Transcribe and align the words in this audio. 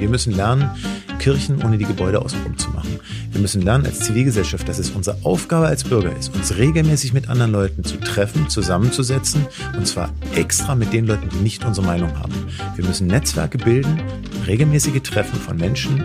Wir 0.00 0.08
müssen 0.08 0.34
lernen, 0.34 0.70
Kirchen 1.18 1.62
ohne 1.62 1.76
die 1.76 1.84
Gebäude 1.84 2.22
außenrum 2.22 2.56
zu 2.56 2.70
machen. 2.70 2.98
Wir 3.30 3.40
müssen 3.40 3.60
lernen 3.60 3.84
als 3.84 4.00
Zivilgesellschaft, 4.00 4.66
dass 4.66 4.78
es 4.78 4.90
unsere 4.90 5.18
Aufgabe 5.22 5.66
als 5.66 5.84
Bürger 5.84 6.16
ist, 6.18 6.34
uns 6.34 6.56
regelmäßig 6.56 7.12
mit 7.12 7.28
anderen 7.28 7.52
Leuten 7.52 7.84
zu 7.84 8.00
treffen, 8.00 8.48
zusammenzusetzen 8.48 9.46
und 9.76 9.86
zwar 9.86 10.10
extra 10.34 10.74
mit 10.74 10.94
den 10.94 11.06
Leuten, 11.06 11.28
die 11.28 11.42
nicht 11.42 11.64
unsere 11.66 11.86
Meinung 11.86 12.18
haben. 12.18 12.32
Wir 12.76 12.84
müssen 12.86 13.06
Netzwerke 13.06 13.58
bilden, 13.58 14.00
regelmäßige 14.46 15.02
Treffen 15.02 15.38
von 15.38 15.58
Menschen 15.58 16.02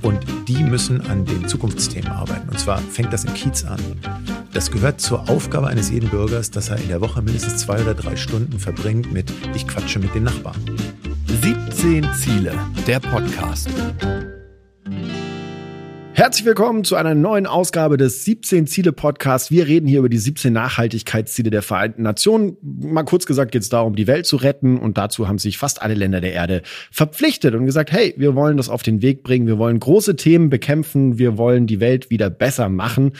und 0.00 0.20
die 0.48 0.62
müssen 0.62 1.02
an 1.02 1.26
den 1.26 1.46
Zukunftsthemen 1.46 2.10
arbeiten. 2.10 2.48
Und 2.48 2.58
zwar 2.58 2.78
fängt 2.78 3.12
das 3.12 3.24
im 3.24 3.34
Kiez 3.34 3.64
an. 3.64 3.80
Das 4.54 4.70
gehört 4.70 5.00
zur 5.00 5.28
Aufgabe 5.28 5.66
eines 5.66 5.90
jeden 5.90 6.08
Bürgers, 6.08 6.50
dass 6.50 6.70
er 6.70 6.78
in 6.78 6.88
der 6.88 7.02
Woche 7.02 7.20
mindestens 7.20 7.58
zwei 7.58 7.82
oder 7.82 7.94
drei 7.94 8.16
Stunden 8.16 8.58
verbringt 8.58 9.12
mit 9.12 9.30
Ich 9.54 9.66
quatsche 9.66 9.98
mit 9.98 10.14
den 10.14 10.22
Nachbarn. 10.22 10.56
17 11.84 12.14
Ziele, 12.14 12.58
der 12.86 12.98
Podcast. 12.98 13.68
Herzlich 16.16 16.44
willkommen 16.44 16.84
zu 16.84 16.94
einer 16.94 17.16
neuen 17.16 17.44
Ausgabe 17.44 17.96
des 17.96 18.24
17 18.24 18.68
Ziele 18.68 18.92
Podcasts. 18.92 19.50
Wir 19.50 19.66
reden 19.66 19.88
hier 19.88 19.98
über 19.98 20.08
die 20.08 20.16
17 20.16 20.52
Nachhaltigkeitsziele 20.52 21.50
der 21.50 21.60
Vereinten 21.60 22.04
Nationen. 22.04 22.56
Mal 22.62 23.02
kurz 23.02 23.26
gesagt 23.26 23.50
geht 23.50 23.62
es 23.62 23.68
darum, 23.68 23.96
die 23.96 24.06
Welt 24.06 24.24
zu 24.24 24.36
retten 24.36 24.78
und 24.78 24.96
dazu 24.96 25.26
haben 25.26 25.38
sich 25.38 25.58
fast 25.58 25.82
alle 25.82 25.94
Länder 25.94 26.20
der 26.20 26.32
Erde 26.32 26.62
verpflichtet 26.92 27.56
und 27.56 27.66
gesagt, 27.66 27.90
hey, 27.90 28.14
wir 28.16 28.36
wollen 28.36 28.56
das 28.56 28.68
auf 28.68 28.84
den 28.84 29.02
Weg 29.02 29.24
bringen, 29.24 29.48
wir 29.48 29.58
wollen 29.58 29.80
große 29.80 30.14
Themen 30.14 30.50
bekämpfen, 30.50 31.18
wir 31.18 31.36
wollen 31.36 31.66
die 31.66 31.80
Welt 31.80 32.10
wieder 32.10 32.30
besser 32.30 32.68
machen. 32.68 33.14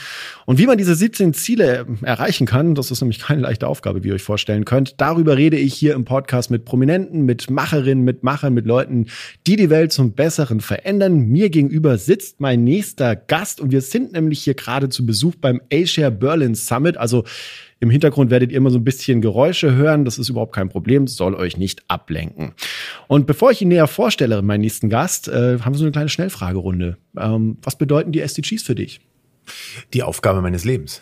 Und 0.47 0.61
wie 0.61 0.67
man 0.67 0.79
diese 0.79 0.95
17 0.95 1.35
Ziele 1.35 1.87
erreichen 2.03 2.47
kann, 2.47 2.77
das 2.77 2.93
ist 2.93 3.01
nämlich 3.01 3.19
keine 3.19 3.41
leichte 3.41 3.67
Aufgabe, 3.67 4.05
wie 4.05 4.09
ihr 4.09 4.15
euch 4.15 4.23
vorstellen 4.23 4.65
könnt. 4.65 5.01
Darüber 5.01 5.37
rede 5.37 5.57
ich 5.57 5.75
hier 5.75 5.95
im 5.95 6.05
Podcast 6.05 6.53
mit 6.53 6.65
Prominenten, 6.65 7.25
mit 7.25 7.51
Macherinnen, 7.51 8.05
mit 8.05 8.23
Machern, 8.23 8.55
mit 8.55 8.67
Leuten, 8.67 9.07
die 9.49 9.57
die 9.57 9.69
Welt 9.69 9.91
zum 9.91 10.13
Besseren 10.13 10.61
verändern. 10.61 11.27
Mir 11.27 11.51
gegenüber 11.51 11.99
sitzt 11.99 12.41
mein 12.41 12.63
nächster 12.63 12.84
nächster 12.85 13.17
Gast 13.17 13.63
und 13.63 13.73
wir 13.73 13.81
sind 13.81 14.13
nämlich 14.13 14.43
hier 14.43 14.53
gerade 14.53 14.91
zu 14.91 15.07
Besuch 15.07 15.37
beim 15.37 15.63
Asia 15.73 16.11
Berlin 16.11 16.55
Summit. 16.55 16.99
Also 16.99 17.25
im 17.81 17.89
Hintergrund 17.89 18.31
werdet 18.31 18.53
ihr 18.53 18.59
immer 18.59 18.71
so 18.71 18.77
ein 18.77 18.85
bisschen 18.85 19.23
Geräusche 19.23 19.75
hören. 19.75 20.05
Das 20.05 20.19
ist 20.19 20.29
überhaupt 20.29 20.55
kein 20.55 20.69
Problem, 20.69 21.07
soll 21.07 21.35
euch 21.35 21.57
nicht 21.57 21.83
ablenken. 21.89 22.53
Und 23.09 23.27
bevor 23.27 23.51
ich 23.51 23.63
ihn 23.63 23.69
näher 23.69 23.87
vorstelle, 23.87 24.43
meinen 24.43 24.61
nächsten 24.61 24.91
Gast, 24.91 25.29
äh, 25.29 25.61
haben 25.61 25.73
wir 25.73 25.79
so 25.79 25.85
eine 25.85 25.93
kleine 25.93 26.11
Schnellfragerunde. 26.11 26.99
Ähm, 27.17 27.57
was 27.63 27.79
bedeuten 27.79 28.13
die 28.13 28.21
SDGs 28.21 28.63
für 28.63 28.75
dich? 28.75 29.01
Die 29.95 30.03
Aufgabe 30.03 30.43
meines 30.43 30.67
Lebens. 30.67 31.01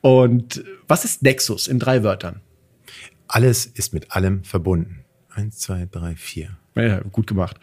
Und 0.00 0.64
was 0.88 1.04
ist 1.04 1.22
Nexus 1.22 1.68
in 1.68 1.78
drei 1.78 2.02
Wörtern? 2.02 2.40
Alles 3.28 3.66
ist 3.66 3.92
mit 3.92 4.12
allem 4.12 4.44
verbunden. 4.44 5.04
Eins, 5.28 5.58
zwei, 5.58 5.86
drei, 5.90 6.16
vier. 6.16 6.56
Ja, 6.74 7.00
gut 7.00 7.26
gemacht. 7.26 7.58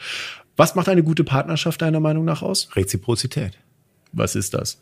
Was 0.58 0.76
macht 0.76 0.90
eine 0.90 1.04
gute 1.04 1.24
Partnerschaft 1.24 1.82
deiner 1.82 2.00
Meinung 2.00 2.26
nach 2.26 2.42
aus? 2.42 2.70
Reziprozität. 2.76 3.58
Was 4.12 4.36
ist 4.36 4.54
das? 4.54 4.82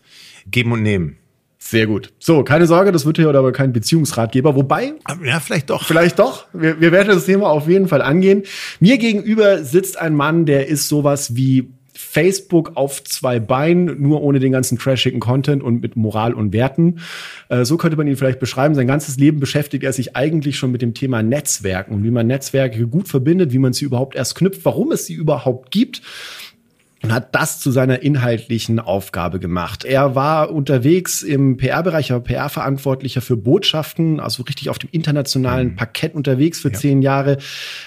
Geben 0.49 0.71
und 0.71 0.81
nehmen. 0.81 1.17
Sehr 1.57 1.87
gut. 1.87 2.13
So, 2.19 2.43
keine 2.43 2.67
Sorge, 2.67 2.91
das 2.91 3.05
wird 3.05 3.17
hier 3.17 3.27
aber 3.27 3.51
kein 3.51 3.73
Beziehungsratgeber. 3.73 4.55
Wobei. 4.55 4.93
Ja, 5.23 5.39
vielleicht 5.39 5.69
doch. 5.69 5.83
Vielleicht 5.83 6.19
doch. 6.19 6.45
Wir, 6.53 6.79
wir 6.79 6.91
werden 6.91 7.09
das 7.09 7.25
Thema 7.25 7.49
auf 7.49 7.67
jeden 7.67 7.87
Fall 7.87 8.01
angehen. 8.01 8.43
Mir 8.79 8.97
gegenüber 8.97 9.63
sitzt 9.63 9.97
ein 9.97 10.15
Mann, 10.15 10.45
der 10.45 10.67
ist 10.67 10.87
sowas 10.87 11.35
wie 11.35 11.71
Facebook 12.15 12.71
auf 12.75 13.03
zwei 13.03 13.41
Beinen, 13.41 14.01
nur 14.01 14.21
ohne 14.21 14.39
den 14.39 14.53
ganzen 14.53 14.77
trashigen 14.77 15.19
Content 15.19 15.61
und 15.61 15.81
mit 15.81 15.97
Moral 15.97 16.33
und 16.33 16.53
Werten. 16.53 16.99
Äh, 17.49 17.65
so 17.65 17.75
könnte 17.75 17.97
man 17.97 18.07
ihn 18.07 18.15
vielleicht 18.15 18.39
beschreiben. 18.39 18.73
Sein 18.73 18.87
ganzes 18.87 19.17
Leben 19.17 19.41
beschäftigt 19.41 19.83
er 19.83 19.91
sich 19.91 20.15
eigentlich 20.15 20.55
schon 20.55 20.71
mit 20.71 20.81
dem 20.81 20.93
Thema 20.93 21.21
Netzwerken 21.21 21.93
und 21.93 22.05
wie 22.05 22.11
man 22.11 22.25
Netzwerke 22.25 22.87
gut 22.87 23.09
verbindet, 23.09 23.51
wie 23.51 23.57
man 23.57 23.73
sie 23.73 23.83
überhaupt 23.83 24.15
erst 24.15 24.35
knüpft, 24.35 24.63
warum 24.63 24.93
es 24.93 25.05
sie 25.05 25.13
überhaupt 25.13 25.71
gibt 25.71 26.01
und 27.05 27.13
hat 27.13 27.35
das 27.35 27.59
zu 27.59 27.71
seiner 27.71 28.01
inhaltlichen 28.01 28.79
Aufgabe 28.79 29.39
gemacht. 29.39 29.85
Er 29.85 30.15
war 30.15 30.51
unterwegs 30.51 31.21
im 31.21 31.57
PR-Bereich, 31.57 32.09
er 32.09 32.17
war 32.17 32.23
PR-Verantwortlicher 32.23 33.21
für 33.21 33.37
Botschaften, 33.37 34.19
also 34.19 34.43
richtig 34.43 34.69
auf 34.69 34.79
dem 34.79 34.89
internationalen 34.91 35.69
mhm. 35.69 35.75
Parkett 35.75 36.15
unterwegs 36.15 36.59
für 36.59 36.71
ja. 36.71 36.77
zehn 36.77 37.01
Jahre. 37.01 37.37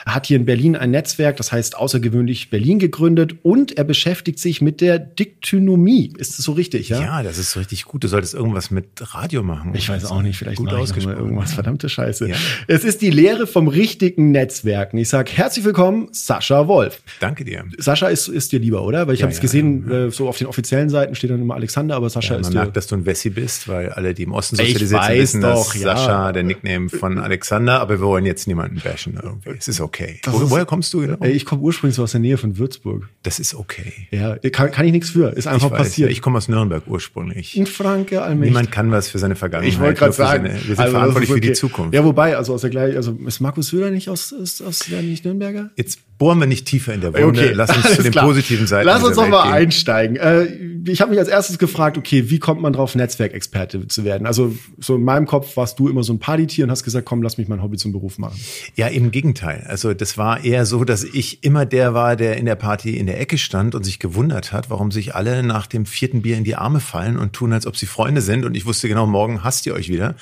Er 0.06 0.14
hat 0.14 0.26
hier 0.26 0.36
in 0.36 0.44
Berlin 0.44 0.76
ein 0.76 0.90
Netzwerk, 0.92 1.36
das 1.36 1.52
heißt 1.52 1.76
außergewöhnlich 1.76 2.50
Berlin 2.50 2.78
gegründet 2.78 3.36
und 3.42 3.76
er 3.76 3.84
beschäftigt 3.84 4.38
sich 4.38 4.60
mit 4.60 4.80
der 4.80 4.98
Diktynomie. 4.98 6.12
Ist 6.16 6.38
das 6.38 6.44
so 6.44 6.52
richtig, 6.52 6.88
ja? 6.88 7.00
Ja, 7.00 7.22
das 7.22 7.38
ist 7.38 7.52
so 7.52 7.60
richtig 7.60 7.84
gut. 7.84 8.04
Du 8.04 8.08
solltest 8.08 8.34
irgendwas 8.34 8.70
mit 8.70 8.86
Radio 9.14 9.42
machen. 9.42 9.74
Ich 9.74 9.88
weiß 9.88 10.04
auch 10.06 10.22
nicht, 10.22 10.38
vielleicht 10.38 10.58
gut 10.58 10.72
ausgesprochen. 10.72 11.18
irgendwas. 11.18 11.54
Verdammte 11.54 11.88
Scheiße. 11.88 12.28
Ja. 12.28 12.36
Es 12.68 12.84
ist 12.84 13.02
die 13.02 13.10
Lehre 13.10 13.46
vom 13.46 13.66
richtigen 13.66 14.30
Netzwerken. 14.30 14.98
Ich 14.98 15.08
sag 15.08 15.32
herzlich 15.32 15.64
willkommen, 15.64 16.08
Sascha 16.12 16.68
Wolf. 16.68 17.02
Danke 17.20 17.44
dir. 17.44 17.64
Sascha 17.78 18.08
ist, 18.08 18.28
ist 18.28 18.52
dir 18.52 18.60
lieber, 18.60 18.82
oder? 18.84 19.07
Weil 19.08 19.14
ich 19.14 19.20
ja, 19.20 19.24
habe 19.24 19.32
es 19.32 19.38
ja, 19.38 19.42
gesehen, 19.42 19.86
ja, 19.88 20.04
äh, 20.04 20.10
so 20.10 20.28
auf 20.28 20.36
den 20.36 20.48
offiziellen 20.48 20.90
Seiten 20.90 21.14
steht 21.14 21.30
dann 21.30 21.40
immer 21.40 21.54
Alexander, 21.54 21.96
aber 21.96 22.10
Sascha 22.10 22.34
ja, 22.34 22.40
ist. 22.40 22.52
Man 22.52 22.64
merkt, 22.64 22.76
dass 22.76 22.88
du 22.88 22.94
ein 22.94 23.06
Wessi 23.06 23.30
bist, 23.30 23.66
weil 23.66 23.88
alle, 23.88 24.12
die 24.12 24.24
im 24.24 24.32
Osten 24.32 24.56
sozialisiert 24.56 25.02
sind, 25.02 25.18
wissen, 25.18 25.40
doch, 25.40 25.72
dass 25.72 25.80
Sascha 25.80 26.30
der 26.32 26.42
Nickname 26.42 26.90
von 26.90 27.16
Alexander, 27.16 27.80
aber 27.80 28.00
wir 28.00 28.06
wollen 28.06 28.26
jetzt 28.26 28.46
niemanden 28.46 28.82
bashen 28.84 29.18
irgendwie. 29.22 29.48
Es 29.58 29.66
ist 29.66 29.80
okay. 29.80 30.20
Wo, 30.26 30.50
woher 30.50 30.66
kommst 30.66 30.92
du 30.92 31.00
genau? 31.00 31.24
Ich 31.24 31.46
komme 31.46 31.62
ursprünglich 31.62 31.96
so 31.96 32.02
aus 32.02 32.10
der 32.10 32.20
Nähe 32.20 32.36
von 32.36 32.58
Würzburg. 32.58 33.08
Das 33.22 33.38
ist 33.38 33.54
okay. 33.54 33.94
Ja, 34.10 34.36
kann, 34.50 34.72
kann 34.72 34.84
ich 34.84 34.92
nichts 34.92 35.08
für. 35.08 35.32
Ist 35.32 35.46
einfach 35.46 35.68
ich 35.68 35.72
weiß, 35.72 35.78
passiert. 35.78 36.10
ich 36.10 36.20
komme 36.20 36.36
aus 36.36 36.48
Nürnberg 36.48 36.82
ursprünglich. 36.86 37.56
In 37.56 37.64
Franke, 37.64 38.20
allmächtig. 38.20 38.50
Niemand 38.50 38.72
kann 38.72 38.90
was 38.90 39.08
für 39.08 39.18
seine 39.18 39.36
Vergangenheit. 39.36 39.72
Ich 39.72 39.80
wollte 39.80 40.00
gerade 40.00 40.12
sagen. 40.12 40.44
Seine, 40.48 40.54
wir 40.54 40.60
sind 40.60 40.80
also, 40.80 40.92
verantwortlich 40.92 41.30
okay. 41.30 41.40
für 41.40 41.48
die 41.48 41.52
Zukunft. 41.54 41.94
Ja, 41.94 42.04
wobei, 42.04 42.36
also 42.36 42.52
aus 42.52 42.60
der 42.60 42.68
gleichen, 42.68 42.98
also 42.98 43.16
ist 43.26 43.40
Markus 43.40 43.68
Söder 43.68 43.90
nicht 43.90 44.10
aus, 44.10 44.34
aus, 44.38 44.60
aus 44.60 44.86
ja, 44.88 45.00
nicht 45.00 45.24
Nürnberger? 45.24 45.70
Jetzt 45.76 46.00
bohren 46.18 46.40
wir 46.40 46.46
nicht 46.46 46.66
tiefer 46.66 46.92
in 46.92 47.00
der 47.00 47.14
Wunde. 47.14 47.26
Okay, 47.26 47.52
Lass 47.54 47.74
uns 47.76 47.94
zu 47.96 48.02
den 48.02 48.12
klar. 48.12 48.26
positiven 48.26 48.66
Seiten 48.66 48.86
Lass 48.86 49.02
uns 49.02 49.16
doch 49.16 49.28
mal 49.28 49.44
gehen. 49.44 49.52
einsteigen. 49.52 50.16
Äh, 50.16 50.46
ich 50.86 51.00
habe 51.00 51.10
mich 51.10 51.18
als 51.18 51.28
erstes 51.28 51.58
gefragt, 51.58 51.96
okay, 51.98 52.30
wie 52.30 52.38
kommt 52.38 52.60
man 52.60 52.72
drauf, 52.72 52.94
Netzwerkexperte 52.94 53.88
zu 53.88 54.04
werden? 54.04 54.26
Also 54.26 54.54
so 54.78 54.96
in 54.96 55.04
meinem 55.04 55.26
Kopf 55.26 55.56
warst 55.56 55.78
du 55.78 55.88
immer 55.88 56.02
so 56.02 56.12
ein 56.12 56.18
Partytier 56.18 56.64
und 56.64 56.70
hast 56.70 56.82
gesagt, 56.84 57.06
komm, 57.06 57.22
lass 57.22 57.38
mich 57.38 57.48
mein 57.48 57.62
Hobby 57.62 57.76
zum 57.76 57.92
Beruf 57.92 58.18
machen. 58.18 58.38
Ja, 58.74 58.88
im 58.88 59.10
Gegenteil. 59.10 59.64
Also 59.68 59.94
das 59.94 60.18
war 60.18 60.44
eher 60.44 60.66
so, 60.66 60.84
dass 60.84 61.04
ich 61.04 61.44
immer 61.44 61.66
der 61.66 61.94
war, 61.94 62.16
der 62.16 62.36
in 62.36 62.46
der 62.46 62.56
Party 62.56 62.96
in 62.96 63.06
der 63.06 63.20
Ecke 63.20 63.38
stand 63.38 63.74
und 63.74 63.84
sich 63.84 63.98
gewundert 63.98 64.52
hat, 64.52 64.70
warum 64.70 64.90
sich 64.90 65.14
alle 65.14 65.42
nach 65.42 65.66
dem 65.66 65.86
vierten 65.86 66.22
Bier 66.22 66.36
in 66.36 66.44
die 66.44 66.56
Arme 66.56 66.80
fallen 66.80 67.18
und 67.18 67.32
tun, 67.32 67.52
als 67.52 67.66
ob 67.66 67.76
sie 67.76 67.86
Freunde 67.86 68.20
sind. 68.22 68.44
Und 68.44 68.56
ich 68.56 68.66
wusste 68.66 68.88
genau, 68.88 69.06
morgen 69.06 69.44
hasst 69.44 69.66
ihr 69.66 69.74
euch 69.74 69.88
wieder. 69.88 70.14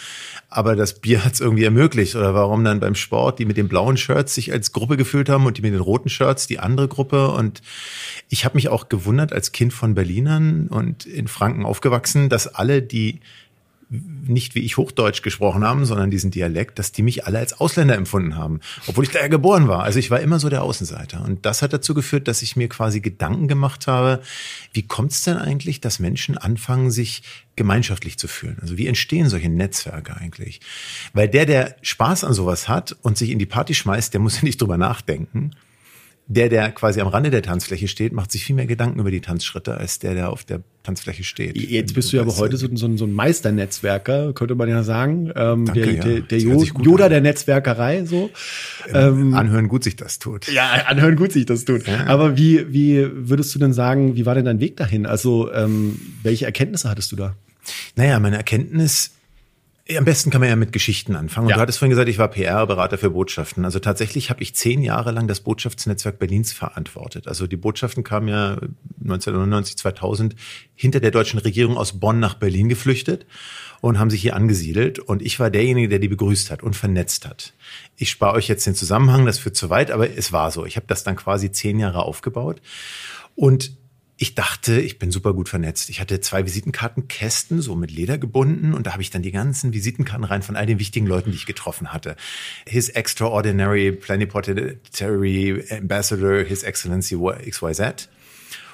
Aber 0.48 0.76
das 0.76 1.00
Bier 1.00 1.24
hat 1.24 1.34
es 1.34 1.40
irgendwie 1.40 1.64
ermöglicht. 1.64 2.16
Oder 2.16 2.34
warum 2.34 2.64
dann 2.64 2.80
beim 2.80 2.94
Sport 2.94 3.38
die 3.38 3.44
mit 3.44 3.56
den 3.56 3.68
blauen 3.68 3.96
Shirts 3.96 4.34
sich 4.34 4.52
als 4.52 4.72
Gruppe 4.72 4.96
gefühlt 4.96 5.28
haben 5.28 5.46
und 5.46 5.58
die 5.58 5.62
mit 5.62 5.72
den 5.72 5.80
roten 5.86 6.08
Shirts 6.08 6.46
die 6.46 6.58
andere 6.58 6.88
Gruppe. 6.88 7.30
Und 7.30 7.62
ich 8.28 8.44
habe 8.44 8.56
mich 8.56 8.68
auch 8.68 8.88
gewundert 8.88 9.32
als 9.32 9.52
Kind 9.52 9.72
von 9.72 9.94
Berlinern 9.94 10.68
und 10.68 11.06
in 11.06 11.28
Franken 11.28 11.64
aufgewachsen, 11.64 12.28
dass 12.28 12.46
alle, 12.46 12.82
die 12.82 13.20
nicht 13.88 14.56
wie 14.56 14.60
ich 14.60 14.76
Hochdeutsch 14.76 15.22
gesprochen 15.22 15.64
haben, 15.64 15.84
sondern 15.84 16.10
diesen 16.10 16.32
Dialekt, 16.32 16.78
dass 16.80 16.90
die 16.90 17.02
mich 17.02 17.26
alle 17.26 17.38
als 17.38 17.60
Ausländer 17.60 17.94
empfunden 17.94 18.34
haben, 18.34 18.60
obwohl 18.88 19.04
ich 19.04 19.10
da 19.10 19.20
ja 19.20 19.28
geboren 19.28 19.68
war. 19.68 19.84
Also 19.84 20.00
ich 20.00 20.10
war 20.10 20.20
immer 20.20 20.40
so 20.40 20.48
der 20.48 20.64
Außenseiter. 20.64 21.22
Und 21.24 21.46
das 21.46 21.62
hat 21.62 21.72
dazu 21.72 21.94
geführt, 21.94 22.26
dass 22.26 22.42
ich 22.42 22.56
mir 22.56 22.68
quasi 22.68 23.00
Gedanken 23.00 23.46
gemacht 23.46 23.86
habe, 23.86 24.20
wie 24.72 24.82
kommt 24.82 25.12
es 25.12 25.22
denn 25.22 25.36
eigentlich, 25.36 25.80
dass 25.80 26.00
Menschen 26.00 26.36
anfangen, 26.36 26.90
sich 26.90 27.22
gemeinschaftlich 27.54 28.18
zu 28.18 28.26
fühlen? 28.26 28.58
Also 28.60 28.76
wie 28.76 28.88
entstehen 28.88 29.28
solche 29.28 29.48
Netzwerke 29.48 30.16
eigentlich? 30.16 30.60
Weil 31.12 31.28
der, 31.28 31.46
der 31.46 31.76
Spaß 31.82 32.24
an 32.24 32.32
sowas 32.32 32.68
hat 32.68 32.96
und 33.02 33.16
sich 33.16 33.30
in 33.30 33.38
die 33.38 33.46
Party 33.46 33.74
schmeißt, 33.74 34.12
der 34.12 34.20
muss 34.20 34.36
ja 34.36 34.44
nicht 34.44 34.60
drüber 34.60 34.78
nachdenken 34.78 35.52
der, 36.28 36.48
der 36.48 36.72
quasi 36.72 37.00
am 37.00 37.06
Rande 37.06 37.30
der 37.30 37.42
Tanzfläche 37.42 37.86
steht, 37.86 38.12
macht 38.12 38.32
sich 38.32 38.44
viel 38.44 38.56
mehr 38.56 38.66
Gedanken 38.66 38.98
über 38.98 39.12
die 39.12 39.20
Tanzschritte, 39.20 39.76
als 39.76 40.00
der, 40.00 40.14
der 40.14 40.30
auf 40.30 40.42
der 40.44 40.60
Tanzfläche 40.82 41.22
steht. 41.22 41.56
Jetzt 41.56 41.94
bist 41.94 42.12
du 42.12 42.16
ja 42.16 42.22
aber 42.22 42.36
heute 42.36 42.56
so, 42.56 42.68
so, 42.74 42.96
so 42.96 43.04
ein 43.04 43.12
Meisternetzwerker, 43.12 44.32
könnte 44.32 44.56
man 44.56 44.68
ja 44.68 44.82
sagen. 44.82 45.30
Ähm, 45.36 45.66
Danke, 45.66 45.72
der, 45.72 45.92
ja. 45.92 46.02
der, 46.02 46.20
der 46.22 46.38
Yoda 46.38 47.04
an. 47.04 47.10
der 47.10 47.20
Netzwerkerei, 47.20 48.04
so. 48.04 48.30
Ähm, 48.92 49.34
anhören 49.34 49.68
gut 49.68 49.84
sich 49.84 49.94
das 49.94 50.18
tut. 50.18 50.48
Ja, 50.48 50.84
anhören 50.86 51.16
gut 51.16 51.30
sich 51.30 51.46
das 51.46 51.64
tut. 51.64 51.86
Ja. 51.86 52.06
Aber 52.06 52.36
wie, 52.36 52.72
wie 52.72 53.06
würdest 53.12 53.54
du 53.54 53.60
denn 53.60 53.72
sagen, 53.72 54.16
wie 54.16 54.26
war 54.26 54.34
denn 54.34 54.44
dein 54.44 54.60
Weg 54.60 54.76
dahin? 54.76 55.06
Also, 55.06 55.52
ähm, 55.52 56.00
welche 56.22 56.46
Erkenntnisse 56.46 56.90
hattest 56.90 57.12
du 57.12 57.16
da? 57.16 57.36
Naja, 57.94 58.18
meine 58.20 58.36
Erkenntnis 58.36 59.15
am 59.94 60.04
besten 60.04 60.30
kann 60.30 60.40
man 60.40 60.50
ja 60.50 60.56
mit 60.56 60.72
Geschichten 60.72 61.14
anfangen. 61.14 61.46
Und 61.46 61.50
ja. 61.50 61.56
du 61.56 61.62
hattest 61.62 61.78
vorhin 61.78 61.90
gesagt, 61.90 62.08
ich 62.08 62.18
war 62.18 62.28
PR-Berater 62.28 62.98
für 62.98 63.10
Botschaften. 63.10 63.64
Also 63.64 63.78
tatsächlich 63.78 64.30
habe 64.30 64.42
ich 64.42 64.54
zehn 64.54 64.82
Jahre 64.82 65.12
lang 65.12 65.28
das 65.28 65.40
Botschaftsnetzwerk 65.40 66.18
Berlins 66.18 66.52
verantwortet. 66.52 67.28
Also 67.28 67.46
die 67.46 67.56
Botschaften 67.56 68.02
kamen 68.02 68.26
ja 68.26 68.58
1999, 69.02 69.76
2000 69.76 70.34
hinter 70.74 70.98
der 70.98 71.12
deutschen 71.12 71.38
Regierung 71.38 71.76
aus 71.76 72.00
Bonn 72.00 72.18
nach 72.18 72.34
Berlin 72.34 72.68
geflüchtet 72.68 73.26
und 73.80 74.00
haben 74.00 74.10
sich 74.10 74.22
hier 74.22 74.34
angesiedelt. 74.34 74.98
Und 74.98 75.22
ich 75.22 75.38
war 75.38 75.50
derjenige, 75.50 75.88
der 75.88 75.98
die 76.00 76.08
begrüßt 76.08 76.50
hat 76.50 76.64
und 76.64 76.74
vernetzt 76.74 77.24
hat. 77.24 77.52
Ich 77.96 78.10
spare 78.10 78.34
euch 78.34 78.48
jetzt 78.48 78.66
den 78.66 78.74
Zusammenhang, 78.74 79.24
das 79.24 79.38
führt 79.38 79.56
zu 79.56 79.70
weit, 79.70 79.92
aber 79.92 80.10
es 80.10 80.32
war 80.32 80.50
so. 80.50 80.66
Ich 80.66 80.74
habe 80.74 80.86
das 80.88 81.04
dann 81.04 81.14
quasi 81.14 81.52
zehn 81.52 81.78
Jahre 81.78 82.02
aufgebaut. 82.02 82.60
Und 83.36 83.76
ich 84.18 84.34
dachte, 84.34 84.80
ich 84.80 84.98
bin 84.98 85.10
super 85.10 85.34
gut 85.34 85.48
vernetzt. 85.48 85.90
Ich 85.90 86.00
hatte 86.00 86.20
zwei 86.20 86.46
Visitenkartenkästen, 86.46 87.60
so 87.60 87.76
mit 87.76 87.90
Leder 87.90 88.16
gebunden, 88.16 88.72
und 88.72 88.86
da 88.86 88.92
habe 88.92 89.02
ich 89.02 89.10
dann 89.10 89.22
die 89.22 89.30
ganzen 89.30 89.74
Visitenkarten 89.74 90.24
rein 90.24 90.42
von 90.42 90.56
all 90.56 90.64
den 90.64 90.78
wichtigen 90.78 91.06
Leuten, 91.06 91.32
die 91.32 91.36
ich 91.36 91.44
getroffen 91.44 91.92
hatte. 91.92 92.16
His 92.66 92.88
Extraordinary 92.88 93.92
Plenipotentiary 93.92 95.66
Ambassador, 95.70 96.42
His 96.44 96.62
Excellency 96.62 97.18
XYZ. 97.50 98.08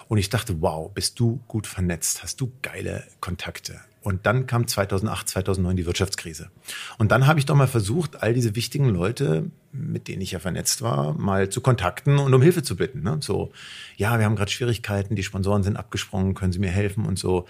Und 0.07 0.19
ich 0.19 0.31
dachte, 0.31 0.61
wow, 0.61 0.93
bist 0.93 1.19
du 1.19 1.41
gut 1.49 1.67
vernetzt, 1.67 2.23
hast 2.23 2.41
du 2.41 2.53
geile 2.63 3.03
Kontakte. 3.21 3.81
Und 4.03 4.27
dann 4.27 4.47
kam 4.47 4.67
2008, 4.67 5.29
2009 5.29 5.77
die 5.77 5.87
Wirtschaftskrise. 5.87 6.51
Und 6.99 7.13
dann 7.13 7.27
habe 7.27 7.39
ich 7.39 7.47
doch 7.47 7.55
mal 7.55 7.69
versucht, 7.69 8.23
all 8.23 8.35
diese 8.35 8.57
wichtigen 8.57 8.89
Leute, 8.89 9.51
mit 9.73 10.09
denen 10.09 10.21
ich 10.23 10.33
ja 10.33 10.41
vernetzt 10.41 10.83
war, 10.83 11.17
mal 11.17 11.49
zu 11.49 11.61
kontakten 11.61 12.19
und 12.19 12.35
um 12.35 12.43
Hilfe 12.43 12.63
zu 12.63 12.77
bitten. 12.77 13.03
Ne? 13.03 13.19
So, 13.21 13.53
ja, 13.97 14.19
wir 14.19 14.25
haben 14.25 14.37
gerade 14.37 14.51
Schwierigkeiten, 14.51 15.15
die 15.15 15.23
Sponsoren 15.23 15.63
sind 15.63 15.77
abgesprungen, 15.77 16.35
können 16.35 16.53
Sie 16.53 16.59
mir 16.59 16.71
helfen 16.71 17.07
und 17.07 17.19
so. 17.19 17.47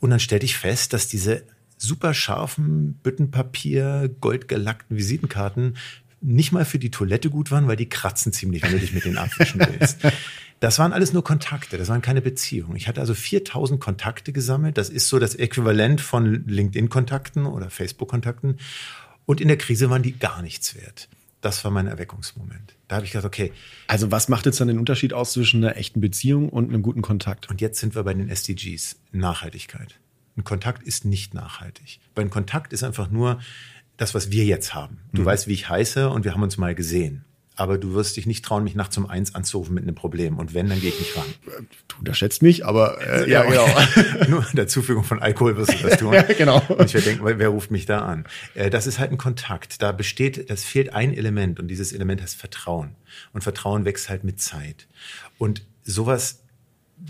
Und 0.00 0.10
dann 0.10 0.20
stellte 0.20 0.44
ich 0.44 0.56
fest, 0.56 0.92
dass 0.92 1.08
diese 1.08 1.42
super 1.78 2.12
scharfen 2.12 2.94
Büttenpapier, 3.02 4.14
goldgelackten 4.20 4.96
Visitenkarten 4.98 5.76
nicht 6.20 6.52
mal 6.52 6.66
für 6.66 6.78
die 6.78 6.90
Toilette 6.90 7.30
gut 7.30 7.50
waren, 7.50 7.66
weil 7.66 7.76
die 7.76 7.88
kratzen 7.88 8.32
ziemlich, 8.32 8.62
wenn 8.62 8.72
du 8.72 8.78
dich 8.78 8.92
mit 8.92 9.06
denen 9.06 9.16
abwischen 9.16 9.60
willst. 9.60 9.98
Das 10.60 10.78
waren 10.78 10.92
alles 10.92 11.14
nur 11.14 11.24
Kontakte, 11.24 11.78
das 11.78 11.88
waren 11.88 12.02
keine 12.02 12.20
Beziehungen. 12.20 12.76
Ich 12.76 12.86
hatte 12.86 13.00
also 13.00 13.14
4000 13.14 13.80
Kontakte 13.80 14.30
gesammelt. 14.32 14.76
Das 14.76 14.90
ist 14.90 15.08
so 15.08 15.18
das 15.18 15.34
Äquivalent 15.34 16.02
von 16.02 16.46
LinkedIn-Kontakten 16.46 17.46
oder 17.46 17.70
Facebook-Kontakten. 17.70 18.58
Und 19.24 19.40
in 19.40 19.48
der 19.48 19.56
Krise 19.56 19.88
waren 19.88 20.02
die 20.02 20.18
gar 20.18 20.42
nichts 20.42 20.74
wert. 20.74 21.08
Das 21.40 21.64
war 21.64 21.70
mein 21.70 21.86
Erweckungsmoment. 21.86 22.76
Da 22.88 22.96
habe 22.96 23.06
ich 23.06 23.12
gedacht, 23.12 23.24
okay. 23.24 23.52
Also 23.86 24.10
was 24.10 24.28
macht 24.28 24.44
jetzt 24.44 24.60
dann 24.60 24.68
den 24.68 24.78
Unterschied 24.78 25.14
aus 25.14 25.32
zwischen 25.32 25.64
einer 25.64 25.76
echten 25.76 26.02
Beziehung 26.02 26.50
und 26.50 26.68
einem 26.68 26.82
guten 26.82 27.00
Kontakt? 27.00 27.48
Und 27.48 27.62
jetzt 27.62 27.80
sind 27.80 27.94
wir 27.94 28.04
bei 28.04 28.12
den 28.12 28.28
SDGs. 28.28 28.96
Nachhaltigkeit. 29.12 29.98
Ein 30.36 30.44
Kontakt 30.44 30.82
ist 30.82 31.06
nicht 31.06 31.32
nachhaltig. 31.32 32.00
Weil 32.14 32.26
ein 32.26 32.30
Kontakt 32.30 32.74
ist 32.74 32.82
einfach 32.82 33.10
nur 33.10 33.40
das, 33.96 34.14
was 34.14 34.30
wir 34.30 34.44
jetzt 34.44 34.74
haben. 34.74 34.98
Du 35.14 35.22
mhm. 35.22 35.26
weißt, 35.26 35.48
wie 35.48 35.54
ich 35.54 35.70
heiße 35.70 36.10
und 36.10 36.24
wir 36.24 36.34
haben 36.34 36.42
uns 36.42 36.58
mal 36.58 36.74
gesehen 36.74 37.24
aber 37.60 37.76
du 37.76 37.92
wirst 37.92 38.16
dich 38.16 38.24
nicht 38.24 38.42
trauen, 38.42 38.64
mich 38.64 38.74
nachts 38.74 38.96
um 38.96 39.04
eins 39.04 39.34
anzurufen 39.34 39.74
mit 39.74 39.82
einem 39.82 39.94
Problem. 39.94 40.38
Und 40.38 40.54
wenn, 40.54 40.70
dann 40.70 40.80
gehe 40.80 40.88
ich 40.88 40.98
nicht 40.98 41.14
ran. 41.14 41.26
Du 41.88 41.98
unterschätzt 41.98 42.40
mich, 42.40 42.64
aber 42.64 42.98
äh, 43.06 43.30
ja, 43.30 43.42
genau. 43.42 43.66
Nur 44.30 44.46
der 44.54 44.66
Zufügung 44.66 45.04
von 45.04 45.20
Alkohol 45.20 45.58
wirst 45.58 45.74
du 45.74 45.86
das 45.86 45.98
tun. 45.98 46.12
ja, 46.14 46.22
genau. 46.22 46.62
Und 46.68 46.86
ich 46.86 46.94
werde 46.94 47.10
denken, 47.10 47.22
wer 47.22 47.48
ruft 47.48 47.70
mich 47.70 47.84
da 47.84 47.98
an? 47.98 48.24
Äh, 48.54 48.70
das 48.70 48.86
ist 48.86 48.98
halt 48.98 49.12
ein 49.12 49.18
Kontakt. 49.18 49.82
Da 49.82 49.92
besteht, 49.92 50.48
das 50.48 50.64
fehlt 50.64 50.94
ein 50.94 51.12
Element 51.12 51.60
und 51.60 51.68
dieses 51.68 51.92
Element 51.92 52.22
heißt 52.22 52.36
Vertrauen. 52.36 52.96
Und 53.34 53.42
Vertrauen 53.42 53.84
wächst 53.84 54.08
halt 54.08 54.24
mit 54.24 54.40
Zeit. 54.40 54.88
Und 55.36 55.66
sowas 55.84 56.42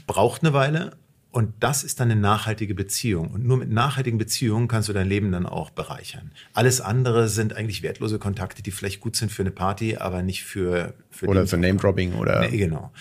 braucht 0.08 0.43
eine 0.43 0.53
Weile 0.53 0.96
und 1.32 1.55
das 1.61 1.85
ist 1.85 2.00
dann 2.00 2.11
eine 2.11 2.21
nachhaltige 2.21 2.75
Beziehung. 2.75 3.29
Und 3.31 3.44
nur 3.44 3.56
mit 3.56 3.71
nachhaltigen 3.71 4.19
Beziehungen 4.19 4.67
kannst 4.67 4.88
du 4.88 4.93
dein 4.93 5.06
Leben 5.06 5.31
dann 5.31 5.47
auch 5.47 5.71
bereichern. 5.71 6.32
Alles 6.55 6.81
andere 6.81 7.29
sind 7.29 7.55
eigentlich 7.55 7.82
wertlose 7.82 8.19
Kontakte, 8.19 8.62
die 8.62 8.73
vielleicht 8.73 9.00
gut 9.00 9.15
sind 9.15 9.31
für 9.31 9.43
eine 9.43 9.53
Party, 9.53 9.97
aber 9.97 10.23
nicht 10.23 10.43
für... 10.43 10.94
für 11.11 11.29
oder 11.29 11.47
für 11.47 11.56
Name-Dropping 11.56 12.15
oder... 12.15 12.41
Nee, 12.41 12.56
genau. 12.56 12.93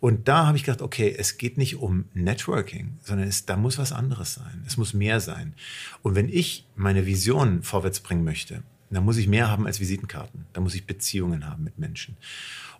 Und 0.00 0.28
da 0.28 0.46
habe 0.46 0.56
ich 0.56 0.64
gedacht, 0.64 0.80
okay, 0.80 1.14
es 1.16 1.36
geht 1.36 1.58
nicht 1.58 1.76
um 1.76 2.06
Networking, 2.14 2.98
sondern 3.02 3.28
es, 3.28 3.44
da 3.44 3.56
muss 3.56 3.76
was 3.76 3.92
anderes 3.92 4.32
sein. 4.34 4.64
Es 4.66 4.78
muss 4.78 4.94
mehr 4.94 5.20
sein. 5.20 5.54
Und 6.00 6.14
wenn 6.14 6.30
ich 6.30 6.66
meine 6.76 7.04
Vision 7.04 7.62
vorwärts 7.62 8.00
bringen 8.00 8.24
möchte, 8.24 8.62
dann 8.90 9.04
muss 9.04 9.18
ich 9.18 9.28
mehr 9.28 9.50
haben 9.50 9.66
als 9.66 9.80
Visitenkarten. 9.80 10.46
Da 10.54 10.62
muss 10.62 10.74
ich 10.74 10.86
Beziehungen 10.86 11.46
haben 11.46 11.64
mit 11.64 11.78
Menschen. 11.78 12.16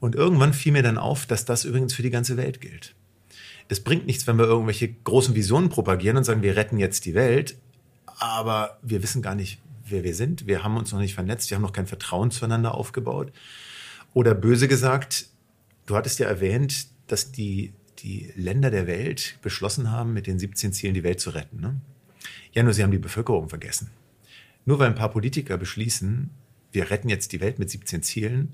Und 0.01 0.15
irgendwann 0.15 0.55
fiel 0.55 0.73
mir 0.73 0.83
dann 0.83 0.97
auf, 0.97 1.27
dass 1.27 1.45
das 1.45 1.65
übrigens 1.65 1.93
für 1.93 2.03
die 2.03 2.11
ganze 2.11 2.39
Welt 2.39 2.63
gilt 2.63 2.95
es 3.69 3.81
bringt 3.81 4.07
nichts, 4.07 4.27
wenn 4.27 4.39
wir 4.39 4.45
irgendwelche 4.45 4.93
großen 4.93 5.35
Visionen 5.35 5.69
propagieren 5.69 6.17
und 6.17 6.25
sagen, 6.25 6.43
wir 6.43 6.57
retten 6.57 6.79
jetzt 6.79 7.05
die 7.05 7.15
Welt, 7.15 7.57
aber 8.19 8.79
wir 8.83 9.03
wissen 9.03 9.23
gar 9.23 9.35
nicht, 9.35 9.61
wer 9.87 10.05
wir 10.05 10.15
sind. 10.15 10.47
Wir 10.47 10.63
haben 10.63 10.77
uns 10.77 10.93
noch 10.93 11.01
nicht 11.01 11.15
vernetzt, 11.15 11.51
wir 11.51 11.57
haben 11.57 11.63
noch 11.63 11.73
kein 11.73 11.87
Vertrauen 11.87 12.31
zueinander 12.31 12.75
aufgebaut. 12.75 13.33
Oder 14.13 14.35
böse 14.35 14.69
gesagt, 14.69 15.29
du 15.87 15.97
hattest 15.97 16.19
ja 16.19 16.27
erwähnt, 16.27 16.87
dass 17.07 17.33
die, 17.33 17.73
die 17.99 18.33
Länder 18.37 18.71
der 18.71 18.87
Welt 18.87 19.39
beschlossen 19.43 19.91
haben, 19.91 20.13
mit 20.13 20.27
den 20.27 20.39
17 20.39 20.73
Zielen 20.73 20.95
die 20.95 21.03
Welt 21.03 21.21
zu 21.21 21.31
retten. 21.31 21.61
Ne? 21.61 21.81
Ja, 22.53 22.63
nur 22.63 22.73
sie 22.73 22.83
haben 22.83 22.91
die 22.91 22.99
Bevölkerung 22.99 23.49
vergessen. 23.49 23.91
Nur 24.67 24.79
weil 24.79 24.89
ein 24.89 24.95
paar 24.95 25.11
Politiker 25.11 25.59
beschließen, 25.59 26.31
wir 26.73 26.91
retten 26.91 27.09
jetzt 27.09 27.33
die 27.33 27.41
Welt 27.41 27.59
mit 27.59 27.71
17 27.71 28.03
Zielen, 28.03 28.53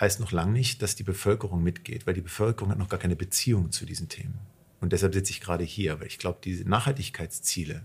heißt 0.00 0.20
noch 0.20 0.32
lange 0.32 0.52
nicht, 0.52 0.82
dass 0.82 0.96
die 0.96 1.02
Bevölkerung 1.02 1.62
mitgeht, 1.62 2.06
weil 2.06 2.14
die 2.14 2.20
Bevölkerung 2.20 2.70
hat 2.70 2.78
noch 2.78 2.88
gar 2.88 3.00
keine 3.00 3.16
Beziehung 3.16 3.72
zu 3.72 3.86
diesen 3.86 4.08
Themen. 4.08 4.38
Und 4.80 4.92
deshalb 4.92 5.14
sitze 5.14 5.32
ich 5.32 5.40
gerade 5.40 5.64
hier, 5.64 6.00
weil 6.00 6.06
ich 6.06 6.18
glaube, 6.18 6.38
diese 6.44 6.68
Nachhaltigkeitsziele 6.68 7.82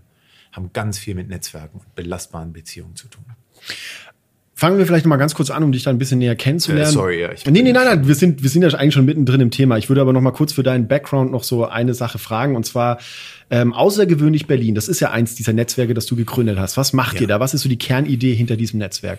haben 0.52 0.70
ganz 0.72 0.98
viel 0.98 1.14
mit 1.14 1.28
Netzwerken 1.28 1.78
und 1.78 1.94
belastbaren 1.94 2.52
Beziehungen 2.52 2.96
zu 2.96 3.08
tun. 3.08 3.24
Fangen 4.54 4.78
wir 4.78 4.86
vielleicht 4.86 5.06
noch 5.06 5.10
mal 5.10 5.16
ganz 5.16 5.34
kurz 5.34 5.50
an, 5.50 5.64
um 5.64 5.72
dich 5.72 5.82
da 5.82 5.90
ein 5.90 5.98
bisschen 5.98 6.18
näher 6.18 6.36
kennenzulernen. 6.36 6.88
Äh, 6.88 6.92
sorry, 6.92 7.20
ja. 7.20 7.32
Ich 7.32 7.44
nee, 7.46 7.62
nee, 7.62 7.72
nein, 7.72 7.84
nein, 7.84 8.06
wir 8.06 8.14
sind, 8.14 8.42
wir 8.42 8.50
sind 8.50 8.62
ja 8.62 8.68
eigentlich 8.68 8.94
schon 8.94 9.06
mittendrin 9.06 9.40
im 9.40 9.50
Thema. 9.50 9.78
Ich 9.78 9.88
würde 9.88 10.02
aber 10.02 10.12
noch 10.12 10.20
mal 10.20 10.30
kurz 10.30 10.52
für 10.52 10.62
deinen 10.62 10.86
Background 10.86 11.32
noch 11.32 11.42
so 11.42 11.66
eine 11.66 11.94
Sache 11.94 12.18
fragen. 12.18 12.54
Und 12.54 12.64
zwar, 12.64 12.98
ähm, 13.50 13.72
außergewöhnlich 13.72 14.46
Berlin, 14.46 14.74
das 14.74 14.86
ist 14.86 15.00
ja 15.00 15.10
eins 15.10 15.34
dieser 15.34 15.52
Netzwerke, 15.52 15.94
das 15.94 16.06
du 16.06 16.14
gegründet 16.14 16.58
hast. 16.58 16.76
Was 16.76 16.92
macht 16.92 17.16
ja. 17.16 17.22
ihr 17.22 17.26
da? 17.26 17.40
Was 17.40 17.54
ist 17.54 17.62
so 17.62 17.68
die 17.68 17.78
Kernidee 17.78 18.34
hinter 18.34 18.56
diesem 18.56 18.78
Netzwerk? 18.78 19.18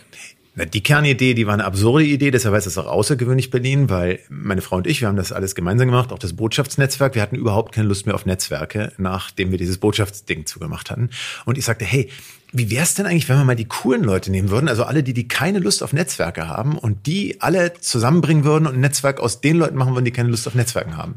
Die 0.55 0.83
Kernidee, 0.83 1.33
die 1.33 1.47
war 1.47 1.55
eine 1.55 1.65
absurde 1.65 2.05
Idee, 2.05 2.29
deshalb 2.29 2.53
heißt 2.53 2.67
es 2.67 2.77
auch 2.77 2.85
außergewöhnlich 2.85 3.50
Berlin, 3.50 3.89
weil 3.89 4.19
meine 4.29 4.61
Frau 4.61 4.75
und 4.75 4.85
ich, 4.85 5.01
wir 5.01 5.07
haben 5.07 5.17
das 5.17 5.31
alles 5.31 5.55
gemeinsam 5.55 5.88
gemacht, 5.88 6.11
auch 6.11 6.19
das 6.19 6.33
Botschaftsnetzwerk. 6.33 7.15
Wir 7.15 7.23
hatten 7.23 7.35
überhaupt 7.35 7.73
keine 7.73 7.88
Lust 7.88 8.05
mehr 8.05 8.13
auf 8.13 8.27
Netzwerke, 8.27 8.91
nachdem 9.00 9.50
wir 9.50 9.57
dieses 9.57 9.79
Botschaftsding 9.79 10.45
zugemacht 10.45 10.91
hatten. 10.91 11.09
Und 11.45 11.57
ich 11.57 11.65
sagte, 11.65 11.85
hey, 11.85 12.11
wie 12.51 12.69
wär's 12.69 12.94
denn 12.94 13.07
eigentlich, 13.07 13.27
wenn 13.29 13.38
wir 13.38 13.45
mal 13.45 13.55
die 13.55 13.67
coolen 13.67 14.03
Leute 14.03 14.29
nehmen 14.29 14.51
würden, 14.51 14.69
also 14.69 14.83
alle, 14.83 15.01
die, 15.01 15.13
die 15.13 15.27
keine 15.27 15.57
Lust 15.57 15.81
auf 15.81 15.91
Netzwerke 15.91 16.47
haben 16.47 16.77
und 16.77 17.07
die 17.07 17.41
alle 17.41 17.73
zusammenbringen 17.73 18.44
würden 18.44 18.67
und 18.67 18.75
ein 18.75 18.81
Netzwerk 18.81 19.19
aus 19.19 19.41
den 19.41 19.57
Leuten 19.57 19.75
machen 19.75 19.95
würden, 19.95 20.06
die 20.06 20.11
keine 20.11 20.29
Lust 20.29 20.47
auf 20.47 20.53
Netzwerken 20.53 20.97
haben. 20.97 21.15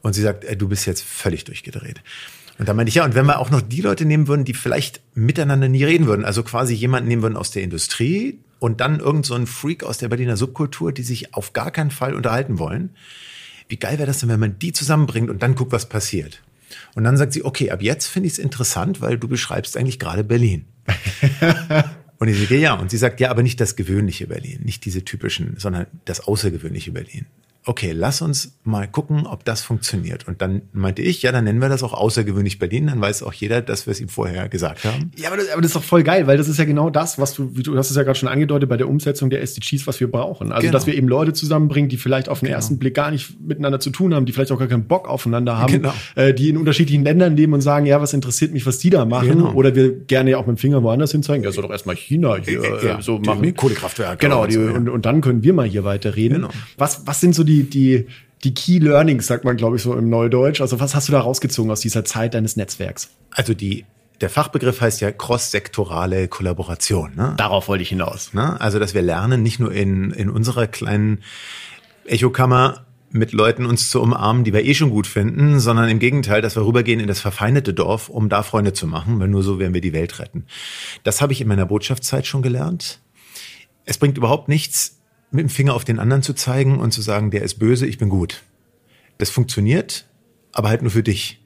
Und 0.00 0.12
sie 0.12 0.22
sagt, 0.22 0.44
ey, 0.44 0.56
du 0.56 0.68
bist 0.68 0.86
jetzt 0.86 1.02
völlig 1.02 1.42
durchgedreht. 1.42 2.02
Und 2.60 2.68
da 2.68 2.74
meinte 2.74 2.90
ich, 2.90 2.94
ja, 2.94 3.04
und 3.04 3.16
wenn 3.16 3.26
wir 3.26 3.40
auch 3.40 3.50
noch 3.50 3.62
die 3.62 3.80
Leute 3.80 4.04
nehmen 4.04 4.28
würden, 4.28 4.44
die 4.44 4.54
vielleicht 4.54 5.00
miteinander 5.14 5.68
nie 5.68 5.82
reden 5.82 6.06
würden, 6.06 6.24
also 6.24 6.44
quasi 6.44 6.72
jemanden 6.72 7.08
nehmen 7.08 7.22
würden 7.22 7.36
aus 7.36 7.50
der 7.50 7.64
Industrie, 7.64 8.38
und 8.60 8.80
dann 8.80 9.00
irgend 9.00 9.26
so 9.26 9.34
ein 9.34 9.48
Freak 9.48 9.82
aus 9.82 9.98
der 9.98 10.08
Berliner 10.08 10.36
Subkultur, 10.36 10.92
die 10.92 11.02
sich 11.02 11.34
auf 11.34 11.52
gar 11.52 11.72
keinen 11.72 11.90
Fall 11.90 12.14
unterhalten 12.14 12.60
wollen. 12.60 12.90
Wie 13.68 13.78
geil 13.78 13.98
wäre 13.98 14.06
das 14.06 14.20
denn, 14.20 14.28
wenn 14.28 14.38
man 14.38 14.58
die 14.58 14.72
zusammenbringt 14.72 15.30
und 15.30 15.42
dann 15.42 15.56
guckt, 15.56 15.72
was 15.72 15.88
passiert? 15.88 16.42
Und 16.94 17.02
dann 17.02 17.16
sagt 17.16 17.32
sie, 17.32 17.44
okay, 17.44 17.70
ab 17.70 17.82
jetzt 17.82 18.06
finde 18.06 18.28
ich 18.28 18.34
es 18.34 18.38
interessant, 18.38 19.00
weil 19.00 19.18
du 19.18 19.26
beschreibst 19.26 19.76
eigentlich 19.76 19.98
gerade 19.98 20.22
Berlin. 20.22 20.66
und 22.18 22.28
ich 22.28 22.38
sage, 22.38 22.58
ja. 22.58 22.74
Und 22.74 22.90
sie 22.90 22.96
sagt, 22.96 23.18
ja, 23.18 23.30
aber 23.30 23.42
nicht 23.42 23.60
das 23.60 23.74
gewöhnliche 23.74 24.28
Berlin, 24.28 24.60
nicht 24.62 24.84
diese 24.84 25.04
typischen, 25.04 25.56
sondern 25.58 25.86
das 26.04 26.20
außergewöhnliche 26.20 26.92
Berlin 26.92 27.26
okay, 27.66 27.92
lass 27.92 28.22
uns 28.22 28.58
mal 28.64 28.88
gucken, 28.88 29.26
ob 29.26 29.44
das 29.44 29.62
funktioniert. 29.62 30.26
Und 30.26 30.40
dann 30.40 30.62
meinte 30.72 31.02
ich, 31.02 31.22
ja, 31.22 31.30
dann 31.30 31.44
nennen 31.44 31.60
wir 31.60 31.68
das 31.68 31.82
auch 31.82 31.92
außergewöhnlich 31.92 32.58
Berlin, 32.58 32.86
dann 32.86 33.00
weiß 33.00 33.22
auch 33.22 33.32
jeder, 33.32 33.60
dass 33.60 33.86
wir 33.86 33.92
es 33.92 34.00
ihm 34.00 34.08
vorher 34.08 34.48
gesagt 34.48 34.84
haben. 34.84 35.10
Ja, 35.16 35.28
aber 35.28 35.36
das, 35.36 35.50
aber 35.50 35.60
das 35.60 35.70
ist 35.70 35.76
doch 35.76 35.84
voll 35.84 36.02
geil, 36.02 36.26
weil 36.26 36.38
das 36.38 36.48
ist 36.48 36.58
ja 36.58 36.64
genau 36.64 36.88
das, 36.88 37.18
was 37.18 37.34
du, 37.34 37.56
wie 37.56 37.62
du 37.62 37.76
hast 37.76 37.90
es 37.90 37.96
ja 37.96 38.02
gerade 38.02 38.18
schon 38.18 38.28
angedeutet, 38.28 38.68
bei 38.68 38.78
der 38.78 38.88
Umsetzung 38.88 39.28
der 39.28 39.42
SDGs, 39.42 39.86
was 39.86 40.00
wir 40.00 40.10
brauchen. 40.10 40.52
Also, 40.52 40.62
genau. 40.62 40.72
dass 40.72 40.86
wir 40.86 40.94
eben 40.94 41.06
Leute 41.06 41.32
zusammenbringen, 41.34 41.90
die 41.90 41.98
vielleicht 41.98 42.28
auf 42.28 42.40
den 42.40 42.46
genau. 42.46 42.56
ersten 42.56 42.78
Blick 42.78 42.94
gar 42.94 43.10
nicht 43.10 43.38
miteinander 43.40 43.78
zu 43.78 43.90
tun 43.90 44.14
haben, 44.14 44.24
die 44.24 44.32
vielleicht 44.32 44.52
auch 44.52 44.58
gar 44.58 44.68
keinen 44.68 44.84
Bock 44.84 45.08
aufeinander 45.08 45.58
haben, 45.58 45.72
genau. 45.72 45.92
äh, 46.14 46.32
die 46.32 46.48
in 46.48 46.56
unterschiedlichen 46.56 47.04
Ländern 47.04 47.36
leben 47.36 47.52
und 47.52 47.60
sagen, 47.60 47.84
ja, 47.84 48.00
was 48.00 48.14
interessiert 48.14 48.52
mich, 48.52 48.64
was 48.64 48.78
die 48.78 48.90
da 48.90 49.04
machen? 49.04 49.28
Genau. 49.28 49.52
Oder 49.52 49.74
wir 49.74 49.92
gerne 49.92 50.30
ja 50.30 50.38
auch 50.38 50.46
mit 50.46 50.56
dem 50.56 50.58
Finger 50.58 50.82
woanders 50.82 51.12
hin 51.12 51.22
zeigen, 51.22 51.44
ja, 51.44 51.52
soll 51.52 51.62
doch 51.62 51.70
erstmal 51.70 51.96
China 51.96 52.36
hier 52.36 52.62
äh, 52.62 52.86
ja, 52.86 53.02
so 53.02 53.18
machen. 53.18 53.54
Kohlekraftwerke. 53.54 54.16
Genau, 54.16 54.46
die, 54.46 54.56
und, 54.56 54.88
und 54.88 55.04
dann 55.04 55.20
können 55.20 55.42
wir 55.42 55.52
mal 55.52 55.66
hier 55.66 55.84
weiterreden. 55.84 56.42
Genau. 56.42 56.50
Was, 56.78 57.06
was 57.06 57.20
sind 57.20 57.34
so 57.34 57.44
die, 57.44 57.49
die, 57.64 58.06
die 58.44 58.54
Key 58.54 58.78
Learnings, 58.78 59.26
sagt 59.26 59.44
man, 59.44 59.56
glaube 59.56 59.76
ich, 59.76 59.82
so 59.82 59.94
im 59.94 60.08
Neudeutsch. 60.08 60.60
Also 60.60 60.80
was 60.80 60.94
hast 60.94 61.08
du 61.08 61.12
da 61.12 61.20
rausgezogen 61.20 61.70
aus 61.70 61.80
dieser 61.80 62.04
Zeit 62.04 62.34
deines 62.34 62.56
Netzwerks? 62.56 63.10
Also 63.30 63.54
die 63.54 63.84
der 64.20 64.28
Fachbegriff 64.28 64.80
heißt 64.80 65.00
ja 65.00 65.12
cross-sektorale 65.12 66.28
Kollaboration. 66.28 67.14
Ne? 67.16 67.34
Darauf 67.38 67.68
wollte 67.68 67.82
ich 67.82 67.88
hinaus. 67.88 68.34
Ne? 68.34 68.60
Also, 68.60 68.78
dass 68.78 68.92
wir 68.92 69.02
lernen, 69.02 69.42
nicht 69.42 69.60
nur 69.60 69.72
in, 69.72 70.10
in 70.10 70.28
unserer 70.28 70.66
kleinen 70.66 71.20
Echokammer 72.04 72.84
mit 73.12 73.32
Leuten 73.32 73.66
uns 73.66 73.90
zu 73.90 74.00
umarmen, 74.00 74.44
die 74.44 74.52
wir 74.52 74.64
eh 74.64 74.74
schon 74.74 74.90
gut 74.90 75.06
finden, 75.06 75.58
sondern 75.58 75.88
im 75.88 75.98
Gegenteil, 75.98 76.42
dass 76.42 76.54
wir 76.54 76.64
rübergehen 76.64 77.00
in 77.00 77.08
das 77.08 77.18
verfeindete 77.18 77.74
Dorf, 77.74 78.08
um 78.08 78.28
da 78.28 78.42
Freunde 78.42 78.72
zu 78.72 78.86
machen, 78.86 79.18
weil 79.18 79.28
nur 79.28 79.42
so 79.42 79.58
werden 79.58 79.74
wir 79.74 79.80
die 79.80 79.92
Welt 79.92 80.18
retten. 80.20 80.44
Das 81.02 81.20
habe 81.20 81.32
ich 81.32 81.40
in 81.40 81.48
meiner 81.48 81.66
Botschaftszeit 81.66 82.26
schon 82.26 82.42
gelernt. 82.42 83.00
Es 83.84 83.98
bringt 83.98 84.16
überhaupt 84.16 84.48
nichts, 84.48 84.99
mit 85.30 85.42
dem 85.42 85.48
Finger 85.48 85.74
auf 85.74 85.84
den 85.84 85.98
anderen 85.98 86.22
zu 86.22 86.34
zeigen 86.34 86.78
und 86.78 86.92
zu 86.92 87.02
sagen, 87.02 87.30
der 87.30 87.42
ist 87.42 87.58
böse, 87.58 87.86
ich 87.86 87.98
bin 87.98 88.08
gut. 88.08 88.42
Das 89.18 89.30
funktioniert, 89.30 90.06
aber 90.52 90.68
halt 90.68 90.82
nur 90.82 90.90
für 90.90 91.02
dich. 91.02 91.40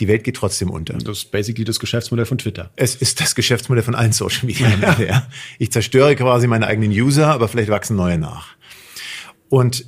Die 0.00 0.06
Welt 0.06 0.22
geht 0.22 0.36
trotzdem 0.36 0.70
unter. 0.70 0.94
Das 0.94 1.18
ist 1.18 1.30
basically 1.32 1.64
das 1.64 1.80
Geschäftsmodell 1.80 2.26
von 2.26 2.38
Twitter. 2.38 2.70
Es 2.76 2.94
ist 2.94 3.20
das 3.20 3.34
Geschäftsmodell 3.34 3.82
von 3.82 3.96
allen 3.96 4.12
Social 4.12 4.46
Media. 4.46 4.96
ja. 5.00 5.28
Ich 5.58 5.72
zerstöre 5.72 6.14
quasi 6.14 6.46
meine 6.46 6.66
eigenen 6.66 6.90
User, 6.90 7.28
aber 7.28 7.48
vielleicht 7.48 7.70
wachsen 7.70 7.96
neue 7.96 8.18
nach. 8.18 8.56
Und 9.48 9.86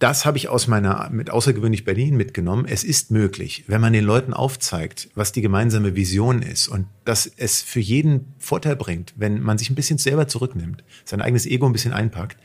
das 0.00 0.24
habe 0.24 0.38
ich 0.38 0.48
aus 0.48 0.66
meiner 0.66 1.10
mit 1.10 1.30
außergewöhnlich 1.30 1.84
Berlin 1.84 2.16
mitgenommen. 2.16 2.64
Es 2.66 2.84
ist 2.84 3.10
möglich, 3.10 3.64
wenn 3.66 3.82
man 3.82 3.92
den 3.92 4.04
Leuten 4.04 4.32
aufzeigt, 4.32 5.10
was 5.14 5.30
die 5.30 5.42
gemeinsame 5.42 5.94
Vision 5.94 6.40
ist 6.40 6.68
und 6.68 6.86
dass 7.04 7.26
es 7.26 7.60
für 7.60 7.80
jeden 7.80 8.34
Vorteil 8.38 8.76
bringt, 8.76 9.12
wenn 9.16 9.42
man 9.42 9.58
sich 9.58 9.68
ein 9.68 9.74
bisschen 9.74 9.98
selber 9.98 10.26
zurücknimmt, 10.26 10.82
sein 11.04 11.20
eigenes 11.20 11.44
Ego 11.44 11.66
ein 11.66 11.74
bisschen 11.74 11.92
einpackt 11.92 12.38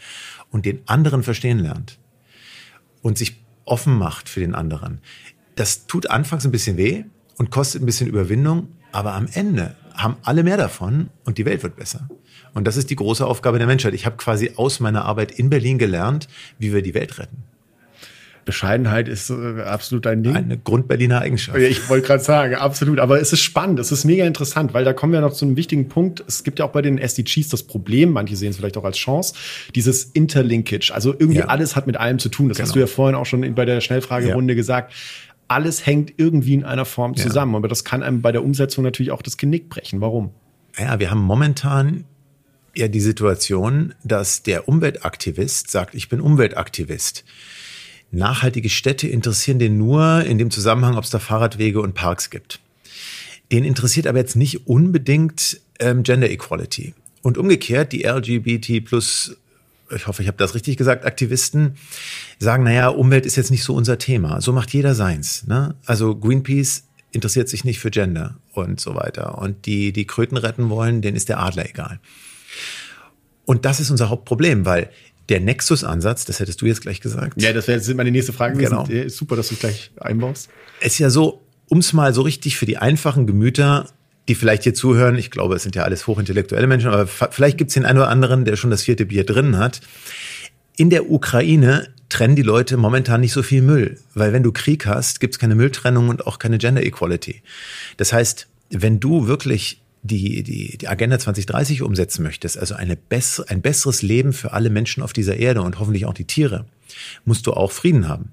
und 0.51 0.65
den 0.65 0.81
anderen 0.85 1.23
verstehen 1.23 1.59
lernt 1.59 1.97
und 3.01 3.17
sich 3.17 3.45
offen 3.63 3.97
macht 3.97 4.27
für 4.27 4.41
den 4.41 4.53
anderen. 4.53 4.99
Das 5.55 5.87
tut 5.87 6.09
anfangs 6.09 6.43
ein 6.43 6.51
bisschen 6.51 6.75
weh 6.75 7.05
und 7.37 7.51
kostet 7.51 7.81
ein 7.81 7.85
bisschen 7.85 8.09
Überwindung, 8.09 8.67
aber 8.95 9.13
am 9.13 9.27
Ende 9.33 9.75
haben 9.93 10.15
alle 10.23 10.43
mehr 10.43 10.55
davon 10.55 11.09
und 11.25 11.37
die 11.37 11.45
Welt 11.45 11.63
wird 11.63 11.75
besser. 11.75 12.07
Und 12.53 12.65
das 12.65 12.77
ist 12.77 12.89
die 12.89 12.95
große 12.95 13.25
Aufgabe 13.25 13.57
der 13.57 13.67
Menschheit. 13.67 13.93
Ich 13.93 14.05
habe 14.05 14.15
quasi 14.15 14.53
aus 14.55 14.79
meiner 14.79 15.03
Arbeit 15.03 15.33
in 15.33 15.49
Berlin 15.49 15.77
gelernt, 15.77 16.29
wie 16.59 16.73
wir 16.73 16.81
die 16.81 16.93
Welt 16.93 17.19
retten. 17.19 17.43
Bescheidenheit 18.45 19.09
ist 19.09 19.31
äh, 19.31 19.63
absolut 19.63 20.07
ein 20.07 20.23
Ding. 20.23 20.35
Eine 20.35 20.57
Grundberliner 20.57 21.19
Eigenschaft. 21.19 21.57
Ich 21.57 21.89
wollte 21.89 22.07
gerade 22.07 22.23
sagen, 22.23 22.55
absolut. 22.55 22.99
Aber 22.99 23.19
es 23.19 23.33
ist 23.33 23.41
spannend, 23.41 23.79
es 23.79 23.91
ist 23.91 24.05
mega 24.05 24.25
interessant, 24.25 24.73
weil 24.73 24.85
da 24.85 24.93
kommen 24.93 25.11
wir 25.11 25.19
noch 25.19 25.33
zu 25.33 25.43
einem 25.43 25.57
wichtigen 25.57 25.89
Punkt. 25.89 26.23
Es 26.27 26.43
gibt 26.43 26.59
ja 26.59 26.65
auch 26.65 26.71
bei 26.71 26.83
den 26.83 26.97
SDGs 26.97 27.49
das 27.49 27.63
Problem, 27.63 28.11
manche 28.11 28.37
sehen 28.37 28.51
es 28.51 28.57
vielleicht 28.57 28.77
auch 28.77 28.85
als 28.85 28.97
Chance, 28.97 29.33
dieses 29.73 30.05
Interlinkage. 30.05 30.91
Also 30.93 31.11
irgendwie 31.11 31.39
ja. 31.39 31.47
alles 31.47 31.75
hat 31.75 31.87
mit 31.87 31.97
allem 31.97 32.19
zu 32.19 32.29
tun. 32.29 32.47
Das 32.47 32.57
genau. 32.57 32.67
hast 32.67 32.75
du 32.75 32.79
ja 32.79 32.87
vorhin 32.87 33.15
auch 33.15 33.25
schon 33.25 33.55
bei 33.55 33.65
der 33.65 33.81
Schnellfragerunde 33.81 34.53
ja. 34.53 34.55
gesagt. 34.55 34.93
Alles 35.47 35.85
hängt 35.85 36.13
irgendwie 36.17 36.55
in 36.55 36.63
einer 36.63 36.85
Form 36.85 37.15
zusammen. 37.15 37.53
Ja. 37.53 37.57
Aber 37.57 37.67
das 37.67 37.83
kann 37.83 38.03
einem 38.03 38.21
bei 38.21 38.31
der 38.31 38.43
Umsetzung 38.43 38.83
natürlich 38.83 39.11
auch 39.11 39.21
das 39.21 39.37
Genick 39.37 39.69
brechen. 39.69 40.01
Warum? 40.01 40.31
Ja, 40.77 40.99
wir 40.99 41.11
haben 41.11 41.21
momentan 41.21 42.05
ja 42.75 42.87
die 42.87 42.99
Situation, 42.99 43.93
dass 44.03 44.43
der 44.43 44.67
Umweltaktivist 44.67 45.71
sagt, 45.71 45.95
ich 45.95 46.09
bin 46.09 46.19
Umweltaktivist. 46.19 47.23
Nachhaltige 48.11 48.69
Städte 48.69 49.07
interessieren 49.07 49.59
den 49.59 49.77
nur 49.77 50.23
in 50.23 50.37
dem 50.37 50.51
Zusammenhang, 50.51 50.97
ob 50.97 51.03
es 51.03 51.09
da 51.09 51.19
Fahrradwege 51.19 51.81
und 51.81 51.93
Parks 51.93 52.29
gibt. 52.29 52.59
Den 53.51 53.63
interessiert 53.63 54.07
aber 54.07 54.19
jetzt 54.19 54.35
nicht 54.35 54.67
unbedingt 54.67 55.61
ähm, 55.79 56.03
Gender 56.03 56.29
Equality. 56.29 56.93
Und 57.21 57.37
umgekehrt, 57.37 57.91
die 57.91 58.03
LGBT 58.03 58.85
plus, 58.85 59.37
ich 59.93 60.07
hoffe, 60.07 60.21
ich 60.21 60.27
habe 60.27 60.37
das 60.37 60.55
richtig 60.55 60.77
gesagt, 60.77 61.05
Aktivisten 61.05 61.75
sagen, 62.39 62.63
naja, 62.63 62.87
Umwelt 62.89 63.25
ist 63.25 63.35
jetzt 63.35 63.51
nicht 63.51 63.63
so 63.63 63.73
unser 63.75 63.97
Thema. 63.97 64.41
So 64.41 64.51
macht 64.51 64.73
jeder 64.73 64.95
seins. 64.95 65.45
Ne? 65.47 65.75
Also 65.85 66.15
Greenpeace 66.15 66.83
interessiert 67.11 67.49
sich 67.49 67.63
nicht 67.63 67.79
für 67.79 67.91
Gender 67.91 68.37
und 68.53 68.79
so 68.79 68.95
weiter. 68.95 69.37
Und 69.37 69.65
die, 69.65 69.93
die 69.93 70.05
Kröten 70.05 70.37
retten 70.37 70.69
wollen, 70.69 71.01
denen 71.01 71.15
ist 71.15 71.29
der 71.29 71.39
Adler 71.39 71.69
egal. 71.69 71.99
Und 73.45 73.65
das 73.65 73.79
ist 73.79 73.91
unser 73.91 74.09
Hauptproblem, 74.09 74.65
weil 74.65 74.89
der 75.29 75.39
Nexus-Ansatz, 75.39 76.25
das 76.25 76.39
hättest 76.39 76.61
du 76.61 76.65
jetzt 76.65 76.81
gleich 76.81 77.01
gesagt. 77.01 77.41
Ja, 77.41 77.53
das 77.53 77.67
wäre 77.67 77.77
jetzt 77.77 77.93
meine 77.93 78.11
nächste 78.11 78.33
Frage. 78.33 78.57
Genau. 78.57 78.85
Ist 78.85 79.17
super, 79.17 79.35
dass 79.35 79.49
du 79.49 79.55
es 79.55 79.59
gleich 79.59 79.91
einbaust. 79.99 80.49
Es 80.81 80.93
ist 80.93 80.99
ja 80.99 81.09
so, 81.09 81.41
um 81.67 81.79
es 81.79 81.93
mal 81.93 82.13
so 82.13 82.21
richtig 82.21 82.57
für 82.57 82.65
die 82.65 82.77
einfachen 82.77 83.25
Gemüter, 83.25 83.87
die 84.27 84.35
vielleicht 84.35 84.63
hier 84.63 84.73
zuhören, 84.73 85.17
ich 85.17 85.31
glaube, 85.31 85.55
es 85.55 85.63
sind 85.63 85.75
ja 85.75 85.83
alles 85.83 86.07
hochintellektuelle 86.07 86.67
Menschen, 86.67 86.89
aber 86.89 87.07
vielleicht 87.07 87.57
gibt 87.57 87.69
es 87.69 87.75
den 87.75 87.85
einen 87.85 87.99
oder 87.99 88.09
anderen, 88.09 88.45
der 88.45 88.55
schon 88.55 88.71
das 88.71 88.83
vierte 88.83 89.05
Bier 89.05 89.23
drin 89.23 89.57
hat. 89.57 89.81
In 90.77 90.89
der 90.89 91.09
Ukraine 91.09 91.87
trennen 92.09 92.35
die 92.35 92.41
Leute 92.41 92.77
momentan 92.77 93.21
nicht 93.21 93.33
so 93.33 93.43
viel 93.43 93.61
Müll, 93.61 93.99
weil 94.13 94.33
wenn 94.33 94.43
du 94.43 94.51
Krieg 94.51 94.85
hast, 94.85 95.19
gibt 95.19 95.35
es 95.35 95.39
keine 95.39 95.55
Mülltrennung 95.55 96.09
und 96.09 96.27
auch 96.27 96.39
keine 96.39 96.57
Gender 96.57 96.83
Equality. 96.83 97.41
Das 97.97 98.13
heißt, 98.13 98.47
wenn 98.69 98.99
du 98.99 99.27
wirklich 99.27 99.81
die, 100.01 100.43
die, 100.43 100.77
die 100.77 100.87
Agenda 100.87 101.17
2030 101.17 101.81
umsetzen 101.81 102.23
möchtest, 102.23 102.57
also 102.57 102.75
eine 102.75 102.95
bessere, 102.95 103.49
ein 103.49 103.61
besseres 103.61 104.01
Leben 104.01 104.33
für 104.33 104.53
alle 104.53 104.69
Menschen 104.69 105.01
auf 105.01 105.13
dieser 105.13 105.37
Erde 105.37 105.61
und 105.61 105.79
hoffentlich 105.79 106.05
auch 106.05 106.13
die 106.13 106.25
Tiere, 106.25 106.65
musst 107.25 107.47
du 107.47 107.53
auch 107.53 107.71
Frieden 107.71 108.07
haben. 108.07 108.31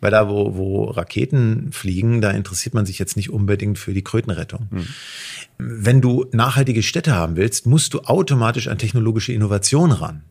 Weil 0.00 0.10
da, 0.10 0.28
wo, 0.28 0.56
wo 0.56 0.84
Raketen 0.84 1.72
fliegen, 1.72 2.20
da 2.20 2.30
interessiert 2.30 2.74
man 2.74 2.86
sich 2.86 2.98
jetzt 2.98 3.16
nicht 3.16 3.30
unbedingt 3.30 3.78
für 3.78 3.92
die 3.92 4.04
Krötenrettung. 4.04 4.68
Hm. 4.70 4.86
Wenn 5.58 6.00
du 6.00 6.26
nachhaltige 6.32 6.82
Städte 6.82 7.14
haben 7.14 7.36
willst, 7.36 7.66
musst 7.66 7.94
du 7.94 8.00
automatisch 8.00 8.68
an 8.68 8.78
technologische 8.78 9.32
Innovation 9.32 9.90
ran. 9.90 10.22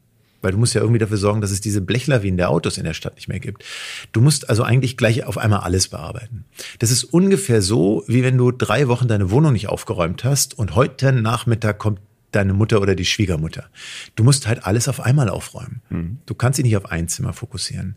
Weil 0.41 0.51
du 0.51 0.59
musst 0.59 0.75
ja 0.75 0.81
irgendwie 0.81 0.99
dafür 0.99 1.17
sorgen, 1.17 1.41
dass 1.41 1.51
es 1.51 1.61
diese 1.61 1.81
Blechlawinen 1.81 2.37
der 2.37 2.49
Autos 2.49 2.77
in 2.77 2.83
der 2.83 2.93
Stadt 2.93 3.15
nicht 3.15 3.27
mehr 3.27 3.39
gibt. 3.39 3.63
Du 4.11 4.21
musst 4.21 4.49
also 4.49 4.63
eigentlich 4.63 4.95
gleich 4.95 5.25
auf 5.25 5.37
einmal 5.37 5.61
alles 5.61 5.87
bearbeiten. 5.87 6.45
Das 6.79 6.91
ist 6.91 7.03
ungefähr 7.03 7.61
so, 7.61 8.03
wie 8.07 8.23
wenn 8.23 8.37
du 8.37 8.51
drei 8.51 8.87
Wochen 8.87 9.07
deine 9.07 9.31
Wohnung 9.31 9.53
nicht 9.53 9.67
aufgeräumt 9.67 10.23
hast 10.23 10.57
und 10.57 10.75
heute 10.75 11.11
Nachmittag 11.11 11.79
kommt 11.79 11.99
deine 12.37 12.53
Mutter 12.53 12.81
oder 12.81 12.95
die 12.95 13.05
Schwiegermutter. 13.05 13.69
Du 14.15 14.23
musst 14.23 14.47
halt 14.47 14.65
alles 14.65 14.87
auf 14.87 15.01
einmal 15.01 15.29
aufräumen. 15.29 15.81
Mhm. 15.89 16.17
Du 16.25 16.35
kannst 16.35 16.57
dich 16.57 16.65
nicht 16.65 16.77
auf 16.77 16.91
ein 16.91 17.07
Zimmer 17.07 17.33
fokussieren. 17.33 17.95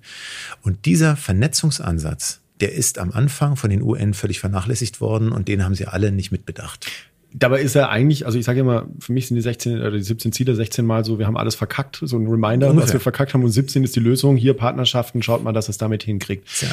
Und 0.62 0.87
dieser 0.87 1.16
Vernetzungsansatz, 1.16 2.40
der 2.61 2.73
ist 2.73 2.99
am 2.99 3.12
Anfang 3.12 3.56
von 3.56 3.70
den 3.70 3.82
UN 3.82 4.14
völlig 4.14 4.40
vernachlässigt 4.40 5.00
worden 5.00 5.32
und 5.32 5.49
den 5.49 5.64
haben 5.64 5.75
sie 5.75 5.87
alle 5.87 6.12
nicht 6.12 6.32
mitbedacht. 6.32 6.87
Dabei 7.32 7.60
ist 7.60 7.76
er 7.76 7.90
eigentlich, 7.90 8.26
also 8.26 8.38
ich 8.38 8.44
sage 8.44 8.60
immer, 8.60 8.88
für 8.99 9.12
mich 9.12 9.28
sind 9.28 9.37
die 9.37 9.40
16 9.40 9.78
oder 9.78 9.92
die 9.92 10.02
17 10.02 10.32
Ziele 10.32 10.54
16 10.54 10.84
mal 10.84 11.04
so, 11.04 11.20
wir 11.20 11.26
haben 11.26 11.37
alles 11.37 11.54
verkackt, 11.54 12.00
so 12.02 12.16
ein 12.16 12.26
Reminder, 12.26 12.68
Ungefähr. 12.68 12.82
was 12.82 12.92
wir 12.92 13.00
verkackt 13.00 13.34
haben 13.34 13.44
und 13.44 13.50
17 13.50 13.84
ist 13.84 13.94
die 13.94 14.00
Lösung. 14.00 14.37
Hier 14.37 14.54
Partnerschaften, 14.54 15.22
schaut 15.22 15.44
mal, 15.44 15.52
dass 15.52 15.68
es 15.68 15.78
damit 15.78 16.02
hinkriegt. 16.02 16.49
Ja. 16.60 16.68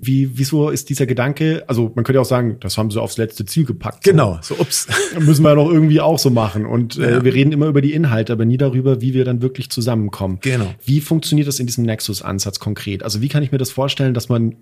Wie, 0.00 0.38
wieso 0.38 0.70
ist 0.70 0.88
dieser 0.88 1.06
Gedanke, 1.06 1.64
also 1.66 1.90
man 1.96 2.04
könnte 2.04 2.20
auch 2.20 2.26
sagen, 2.26 2.58
das 2.60 2.78
haben 2.78 2.92
sie 2.92 3.00
aufs 3.00 3.16
letzte 3.16 3.44
Ziel 3.44 3.64
gepackt. 3.64 4.04
Genau, 4.04 4.38
so, 4.40 4.54
ups. 4.54 4.86
Müssen 5.18 5.42
wir 5.42 5.48
ja 5.48 5.56
doch 5.56 5.70
irgendwie 5.70 6.00
auch 6.00 6.18
so 6.18 6.30
machen. 6.30 6.64
Und 6.64 6.96
äh, 6.98 7.10
ja. 7.10 7.24
wir 7.24 7.34
reden 7.34 7.50
immer 7.50 7.66
über 7.66 7.80
die 7.80 7.92
Inhalte, 7.92 8.32
aber 8.32 8.44
nie 8.44 8.58
darüber, 8.58 9.00
wie 9.00 9.14
wir 9.14 9.24
dann 9.24 9.42
wirklich 9.42 9.70
zusammenkommen. 9.70 10.38
Genau. 10.42 10.72
Wie 10.84 11.00
funktioniert 11.00 11.48
das 11.48 11.58
in 11.58 11.66
diesem 11.66 11.84
Nexus-Ansatz 11.84 12.60
konkret? 12.60 13.02
Also 13.02 13.20
wie 13.20 13.28
kann 13.28 13.42
ich 13.42 13.50
mir 13.50 13.58
das 13.58 13.72
vorstellen, 13.72 14.14
dass 14.14 14.28
man 14.28 14.54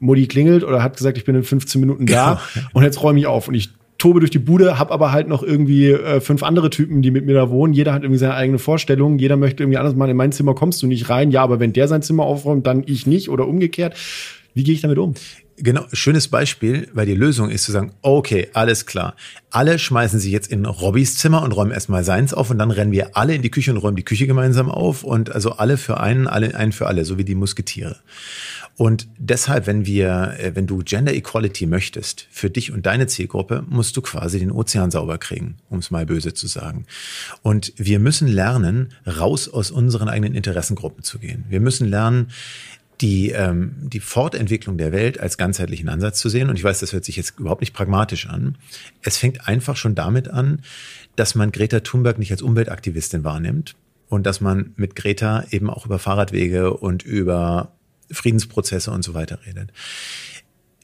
Mutti 0.00 0.26
klingelt 0.26 0.64
oder 0.64 0.82
hat 0.82 0.96
gesagt, 0.96 1.16
ich 1.16 1.24
bin 1.24 1.36
in 1.36 1.44
15 1.44 1.80
Minuten 1.80 2.06
da 2.06 2.42
genau. 2.54 2.66
und 2.72 2.82
jetzt 2.82 3.00
räume 3.02 3.20
ich 3.20 3.26
auf 3.26 3.46
und 3.46 3.54
ich 3.54 3.70
tobe 4.02 4.18
durch 4.18 4.32
die 4.32 4.40
Bude, 4.40 4.80
hab 4.80 4.90
aber 4.90 5.12
halt 5.12 5.28
noch 5.28 5.44
irgendwie 5.44 5.90
äh, 5.90 6.20
fünf 6.20 6.42
andere 6.42 6.70
Typen, 6.70 7.02
die 7.02 7.12
mit 7.12 7.24
mir 7.24 7.34
da 7.34 7.50
wohnen. 7.50 7.72
Jeder 7.72 7.92
hat 7.92 8.02
irgendwie 8.02 8.18
seine 8.18 8.34
eigene 8.34 8.58
Vorstellung. 8.58 9.16
Jeder 9.20 9.36
möchte 9.36 9.62
irgendwie 9.62 9.78
anders 9.78 9.94
machen. 9.94 10.10
In 10.10 10.16
mein 10.16 10.32
Zimmer 10.32 10.56
kommst 10.56 10.82
du 10.82 10.88
nicht 10.88 11.08
rein. 11.08 11.30
Ja, 11.30 11.44
aber 11.44 11.60
wenn 11.60 11.72
der 11.72 11.86
sein 11.86 12.02
Zimmer 12.02 12.24
aufräumt, 12.24 12.66
dann 12.66 12.82
ich 12.84 13.06
nicht 13.06 13.28
oder 13.28 13.46
umgekehrt. 13.46 13.94
Wie 14.54 14.64
gehe 14.64 14.74
ich 14.74 14.80
damit 14.80 14.98
um? 14.98 15.14
Genau, 15.56 15.84
schönes 15.92 16.26
Beispiel, 16.26 16.88
weil 16.92 17.06
die 17.06 17.14
Lösung 17.14 17.48
ist 17.48 17.62
zu 17.62 17.70
sagen, 17.70 17.92
okay, 18.02 18.48
alles 18.54 18.86
klar. 18.86 19.14
Alle 19.50 19.78
schmeißen 19.78 20.18
sich 20.18 20.32
jetzt 20.32 20.50
in 20.50 20.66
Robbys 20.66 21.16
Zimmer 21.16 21.42
und 21.42 21.52
räumen 21.52 21.70
erstmal 21.70 22.02
seins 22.02 22.34
auf 22.34 22.50
und 22.50 22.58
dann 22.58 22.72
rennen 22.72 22.90
wir 22.90 23.16
alle 23.16 23.36
in 23.36 23.42
die 23.42 23.50
Küche 23.50 23.70
und 23.70 23.76
räumen 23.76 23.96
die 23.96 24.04
Küche 24.04 24.26
gemeinsam 24.26 24.68
auf 24.68 25.04
und 25.04 25.30
also 25.30 25.52
alle 25.52 25.76
für 25.76 26.00
einen, 26.00 26.26
alle 26.26 26.56
einen 26.56 26.72
für 26.72 26.88
alle, 26.88 27.04
so 27.04 27.18
wie 27.18 27.24
die 27.24 27.36
Musketiere. 27.36 27.98
Und 28.76 29.08
deshalb, 29.18 29.66
wenn 29.66 29.86
wir, 29.86 30.34
äh, 30.38 30.54
wenn 30.54 30.66
du 30.66 30.78
Gender 30.78 31.14
Equality 31.14 31.66
möchtest, 31.66 32.26
für 32.30 32.50
dich 32.50 32.72
und 32.72 32.86
deine 32.86 33.06
Zielgruppe, 33.06 33.64
musst 33.68 33.96
du 33.96 34.02
quasi 34.02 34.38
den 34.38 34.50
Ozean 34.50 34.90
sauber 34.90 35.18
kriegen, 35.18 35.56
um 35.68 35.78
es 35.78 35.90
mal 35.90 36.06
böse 36.06 36.34
zu 36.34 36.46
sagen. 36.46 36.86
Und 37.42 37.72
wir 37.76 37.98
müssen 37.98 38.28
lernen, 38.28 38.94
raus 39.06 39.48
aus 39.48 39.70
unseren 39.70 40.08
eigenen 40.08 40.34
Interessengruppen 40.34 41.02
zu 41.02 41.18
gehen. 41.18 41.44
Wir 41.48 41.60
müssen 41.60 41.88
lernen, 41.88 42.28
die, 43.00 43.30
ähm, 43.30 43.74
die 43.80 44.00
Fortentwicklung 44.00 44.78
der 44.78 44.92
Welt 44.92 45.18
als 45.18 45.36
ganzheitlichen 45.36 45.88
Ansatz 45.88 46.20
zu 46.20 46.28
sehen. 46.28 46.48
Und 46.48 46.56
ich 46.56 46.64
weiß, 46.64 46.80
das 46.80 46.92
hört 46.92 47.04
sich 47.04 47.16
jetzt 47.16 47.38
überhaupt 47.38 47.60
nicht 47.60 47.74
pragmatisch 47.74 48.28
an. 48.28 48.56
Es 49.02 49.18
fängt 49.18 49.48
einfach 49.48 49.76
schon 49.76 49.94
damit 49.94 50.28
an, 50.28 50.60
dass 51.16 51.34
man 51.34 51.52
Greta 51.52 51.80
Thunberg 51.80 52.18
nicht 52.18 52.30
als 52.30 52.42
Umweltaktivistin 52.42 53.24
wahrnimmt 53.24 53.74
und 54.08 54.24
dass 54.24 54.40
man 54.40 54.72
mit 54.76 54.94
Greta 54.94 55.44
eben 55.50 55.68
auch 55.68 55.84
über 55.84 55.98
Fahrradwege 55.98 56.74
und 56.74 57.02
über 57.02 57.72
Friedensprozesse 58.12 58.90
und 58.90 59.02
so 59.02 59.14
weiter 59.14 59.38
redet. 59.46 59.70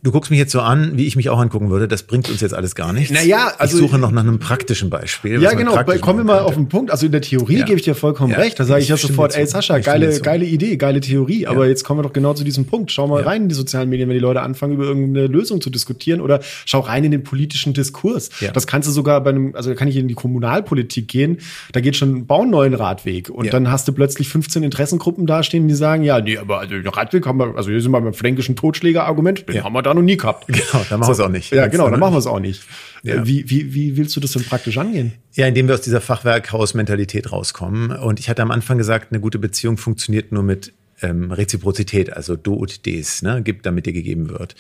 Du 0.02 0.12
guckst 0.12 0.30
mich 0.30 0.38
jetzt 0.38 0.52
so 0.52 0.60
an, 0.60 0.92
wie 0.96 1.06
ich 1.06 1.16
mich 1.16 1.28
auch 1.28 1.40
angucken 1.40 1.70
würde. 1.70 1.88
Das 1.88 2.04
bringt 2.04 2.28
uns 2.30 2.40
jetzt 2.40 2.54
alles 2.54 2.76
gar 2.76 2.92
nichts. 2.92 3.12
Naja, 3.12 3.52
also 3.58 3.76
ich 3.76 3.82
suche 3.82 3.98
noch 3.98 4.12
nach 4.12 4.22
einem 4.22 4.38
praktischen 4.38 4.90
Beispiel. 4.90 5.42
Ja, 5.42 5.54
genau. 5.54 5.74
Kommen 6.00 6.20
wir 6.20 6.24
mal 6.24 6.40
auf 6.40 6.54
den 6.54 6.68
Punkt. 6.68 6.92
Also 6.92 7.06
in 7.06 7.12
der 7.12 7.20
Theorie 7.20 7.58
ja. 7.58 7.64
gebe 7.64 7.78
ich 7.78 7.84
dir 7.84 7.96
vollkommen 7.96 8.32
ja. 8.32 8.38
recht. 8.38 8.60
Da 8.60 8.64
sage 8.64 8.82
ich 8.82 8.88
ja 8.88 8.96
sofort, 8.96 9.36
ey 9.36 9.44
Sascha, 9.46 9.80
geile, 9.80 10.20
geile 10.20 10.44
Idee, 10.44 10.76
geile 10.76 11.00
Theorie. 11.00 11.42
Ja. 11.42 11.50
Aber 11.50 11.66
jetzt 11.66 11.82
kommen 11.82 11.98
wir 11.98 12.04
doch 12.04 12.12
genau 12.12 12.32
zu 12.34 12.44
diesem 12.44 12.66
Punkt. 12.66 12.92
Schau 12.92 13.08
mal 13.08 13.22
rein 13.22 13.42
in 13.42 13.48
die 13.48 13.56
sozialen 13.56 13.88
Medien, 13.88 14.08
wenn 14.08 14.14
die 14.14 14.20
Leute 14.20 14.40
anfangen, 14.42 14.74
über 14.74 14.84
irgendeine 14.84 15.26
Lösung 15.26 15.60
zu 15.60 15.68
diskutieren 15.68 16.20
oder 16.20 16.40
schau 16.64 16.78
rein 16.80 17.02
in 17.02 17.10
den 17.10 17.24
politischen 17.24 17.74
Diskurs. 17.74 18.30
Das 18.54 18.68
kannst 18.68 18.86
du 18.86 18.92
sogar 18.92 19.20
bei 19.22 19.30
einem, 19.30 19.56
also 19.56 19.70
da 19.70 19.74
kann 19.74 19.88
ich 19.88 19.96
in 19.96 20.06
die 20.06 20.14
Kommunalpolitik 20.14 21.08
gehen. 21.08 21.38
Da 21.72 21.80
geht 21.80 21.96
schon, 21.96 22.26
bau 22.26 22.42
einen 22.42 22.50
neuen 22.52 22.74
Radweg. 22.74 23.30
Und 23.30 23.52
dann 23.52 23.68
hast 23.68 23.88
du 23.88 23.92
plötzlich 23.92 24.28
15 24.28 24.62
Interessengruppen 24.62 25.26
dastehen, 25.26 25.66
die 25.66 25.74
sagen, 25.74 26.04
ja, 26.04 26.20
nee, 26.20 26.38
aber 26.38 26.60
also 26.60 26.76
Radweg 26.84 27.26
haben 27.26 27.40
wir, 27.40 27.56
also 27.56 27.70
hier 27.70 27.80
sind 27.80 27.90
wir 27.90 28.00
beim 28.00 28.14
fränkischen 28.14 28.54
Totschlägerargument, 28.54 29.48
den 29.48 29.64
haben 29.64 29.72
wir 29.72 29.87
da 29.88 29.94
noch 29.94 30.02
nie 30.02 30.16
gehabt. 30.16 30.46
Genau, 30.58 30.84
dann 30.88 31.00
machen 31.00 31.08
wir 31.08 31.12
es 31.12 31.20
auch 31.20 31.28
nicht. 31.28 31.52
Ja, 31.52 31.66
genau, 31.66 31.88
dann 31.88 32.00
machen 32.00 32.14
wir 32.14 32.18
es 32.18 32.26
auch 32.26 32.40
nicht. 32.40 32.62
Ja. 33.02 33.26
Wie, 33.26 33.48
wie, 33.48 33.74
wie 33.74 33.96
willst 33.96 34.14
du 34.16 34.20
das 34.20 34.32
denn 34.32 34.44
praktisch 34.44 34.76
angehen? 34.78 35.12
Ja, 35.34 35.46
indem 35.46 35.68
wir 35.68 35.74
aus 35.74 35.80
dieser 35.80 36.00
Fachwerkhaus-Mentalität 36.00 37.32
rauskommen. 37.32 37.92
Und 37.92 38.20
ich 38.20 38.28
hatte 38.28 38.42
am 38.42 38.50
Anfang 38.50 38.78
gesagt, 38.78 39.12
eine 39.12 39.20
gute 39.20 39.38
Beziehung 39.38 39.76
funktioniert 39.76 40.32
nur 40.32 40.42
mit 40.42 40.72
ähm, 41.00 41.30
Reziprozität, 41.30 42.12
also 42.12 42.36
Do 42.36 42.54
und 42.54 42.86
Des, 42.86 43.22
ne, 43.22 43.42
gibt, 43.42 43.66
damit 43.66 43.86
dir 43.86 43.92
gegeben 43.92 44.30
wird. 44.30 44.56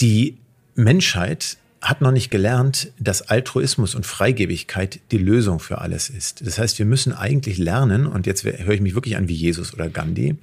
Die 0.00 0.38
Menschheit 0.74 1.58
hat 1.80 2.00
noch 2.00 2.10
nicht 2.10 2.30
gelernt, 2.30 2.92
dass 2.98 3.22
Altruismus 3.22 3.94
und 3.94 4.04
Freigebigkeit 4.04 5.00
die 5.12 5.18
Lösung 5.18 5.60
für 5.60 5.78
alles 5.78 6.08
ist. 6.10 6.44
Das 6.46 6.58
heißt, 6.58 6.78
wir 6.78 6.86
müssen 6.86 7.12
eigentlich 7.12 7.58
lernen, 7.58 8.06
und 8.06 8.26
jetzt 8.26 8.44
höre 8.44 8.74
ich 8.74 8.80
mich 8.80 8.94
wirklich 8.94 9.16
an 9.16 9.28
wie 9.28 9.34
Jesus 9.34 9.72
oder 9.72 9.88
Gandhi, 9.88 10.36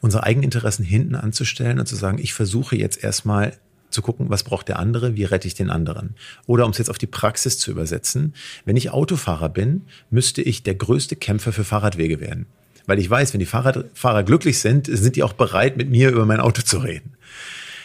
unsere 0.00 0.24
eigenen 0.24 0.44
Interessen 0.44 0.84
hinten 0.84 1.14
anzustellen 1.14 1.78
und 1.78 1.86
zu 1.86 1.96
sagen, 1.96 2.18
ich 2.18 2.32
versuche 2.32 2.76
jetzt 2.76 3.02
erstmal 3.02 3.58
zu 3.90 4.02
gucken, 4.02 4.30
was 4.30 4.44
braucht 4.44 4.68
der 4.68 4.78
andere, 4.78 5.16
wie 5.16 5.24
rette 5.24 5.48
ich 5.48 5.54
den 5.54 5.68
anderen. 5.68 6.14
Oder 6.46 6.64
um 6.64 6.70
es 6.70 6.78
jetzt 6.78 6.90
auf 6.90 6.98
die 6.98 7.06
Praxis 7.06 7.58
zu 7.58 7.70
übersetzen, 7.70 8.34
wenn 8.64 8.76
ich 8.76 8.90
Autofahrer 8.90 9.48
bin, 9.48 9.82
müsste 10.10 10.42
ich 10.42 10.62
der 10.62 10.76
größte 10.76 11.16
Kämpfer 11.16 11.52
für 11.52 11.64
Fahrradwege 11.64 12.20
werden. 12.20 12.46
Weil 12.86 13.00
ich 13.00 13.10
weiß, 13.10 13.34
wenn 13.34 13.40
die 13.40 13.46
Fahrradfahrer 13.46 14.22
glücklich 14.22 14.60
sind, 14.60 14.86
sind 14.86 15.16
die 15.16 15.22
auch 15.24 15.32
bereit, 15.32 15.76
mit 15.76 15.90
mir 15.90 16.10
über 16.10 16.24
mein 16.24 16.40
Auto 16.40 16.62
zu 16.62 16.78
reden 16.78 17.12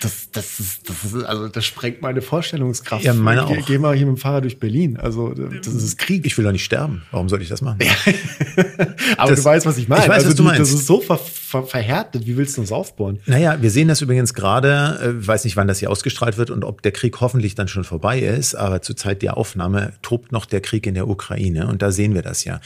das, 0.01 0.29
das, 0.31 0.59
ist, 0.59 0.89
das 0.89 1.03
ist, 1.05 1.23
also 1.23 1.47
das 1.47 1.65
sprengt 1.65 2.01
meine 2.01 2.21
Vorstellungskraft. 2.21 3.03
Ja, 3.03 3.13
meine 3.13 3.45
ich, 3.49 3.59
auch. 3.59 3.65
Geh 3.65 3.77
mal 3.77 3.95
hier 3.95 4.05
mit 4.05 4.17
dem 4.17 4.19
Fahrrad 4.19 4.43
durch 4.43 4.59
Berlin. 4.59 4.97
Also 4.97 5.33
das 5.33 5.67
ist 5.67 5.97
Krieg. 5.97 6.25
Ich 6.25 6.37
will 6.37 6.45
doch 6.45 6.51
nicht 6.51 6.65
sterben. 6.65 7.03
Warum 7.11 7.29
soll 7.29 7.41
ich 7.41 7.49
das 7.49 7.61
machen? 7.61 7.79
Aber 9.17 9.31
das, 9.31 9.39
du 9.39 9.45
weißt, 9.45 9.65
was 9.65 9.77
ich 9.77 9.87
meine. 9.87 10.03
Ich 10.03 10.09
weiß, 10.09 10.17
also 10.17 10.29
was 10.29 10.35
du 10.35 10.43
meinst. 10.43 10.61
Das 10.61 10.71
ist 10.71 10.85
so 10.85 11.01
ver, 11.01 11.19
ver, 11.63 11.67
verhärtet. 11.67 12.25
Wie 12.25 12.37
willst 12.37 12.57
du 12.57 12.61
das 12.61 12.71
aufbauen? 12.71 13.19
Naja, 13.25 13.61
wir 13.61 13.69
sehen 13.69 13.87
das 13.87 14.01
übrigens 14.01 14.33
gerade. 14.33 14.99
Äh, 15.01 15.27
weiß 15.27 15.43
nicht, 15.43 15.55
wann 15.57 15.67
das 15.67 15.79
hier 15.79 15.89
ausgestrahlt 15.89 16.37
wird 16.37 16.49
und 16.49 16.63
ob 16.63 16.81
der 16.81 16.91
Krieg 16.91 17.19
hoffentlich 17.21 17.55
dann 17.55 17.67
schon 17.67 17.83
vorbei 17.83 18.19
ist. 18.19 18.55
Aber 18.55 18.81
zur 18.81 18.95
Zeit 18.95 19.21
der 19.21 19.37
Aufnahme 19.37 19.93
tobt 20.01 20.31
noch 20.31 20.45
der 20.45 20.61
Krieg 20.61 20.87
in 20.87 20.95
der 20.95 21.07
Ukraine 21.07 21.67
und 21.67 21.81
da 21.81 21.91
sehen 21.91 22.13
wir 22.13 22.21
das 22.21 22.43
ja. 22.43 22.59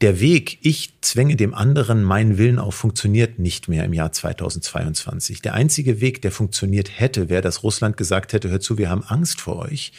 Der 0.00 0.20
Weg, 0.20 0.58
ich 0.62 0.94
zwänge 1.00 1.36
dem 1.36 1.54
anderen 1.54 2.02
meinen 2.02 2.38
Willen 2.38 2.58
auf, 2.58 2.74
funktioniert 2.74 3.38
nicht 3.38 3.68
mehr 3.68 3.84
im 3.84 3.92
Jahr 3.92 4.12
2022. 4.12 5.42
Der 5.42 5.54
einzige 5.54 6.00
Weg, 6.00 6.22
der 6.22 6.32
funktioniert 6.32 6.98
hätte, 6.98 7.28
wäre, 7.28 7.42
dass 7.42 7.62
Russland 7.62 7.96
gesagt 7.96 8.32
hätte, 8.32 8.50
hört 8.50 8.62
zu, 8.62 8.78
wir 8.78 8.90
haben 8.90 9.04
Angst 9.04 9.40
vor 9.40 9.58
euch. 9.58 9.92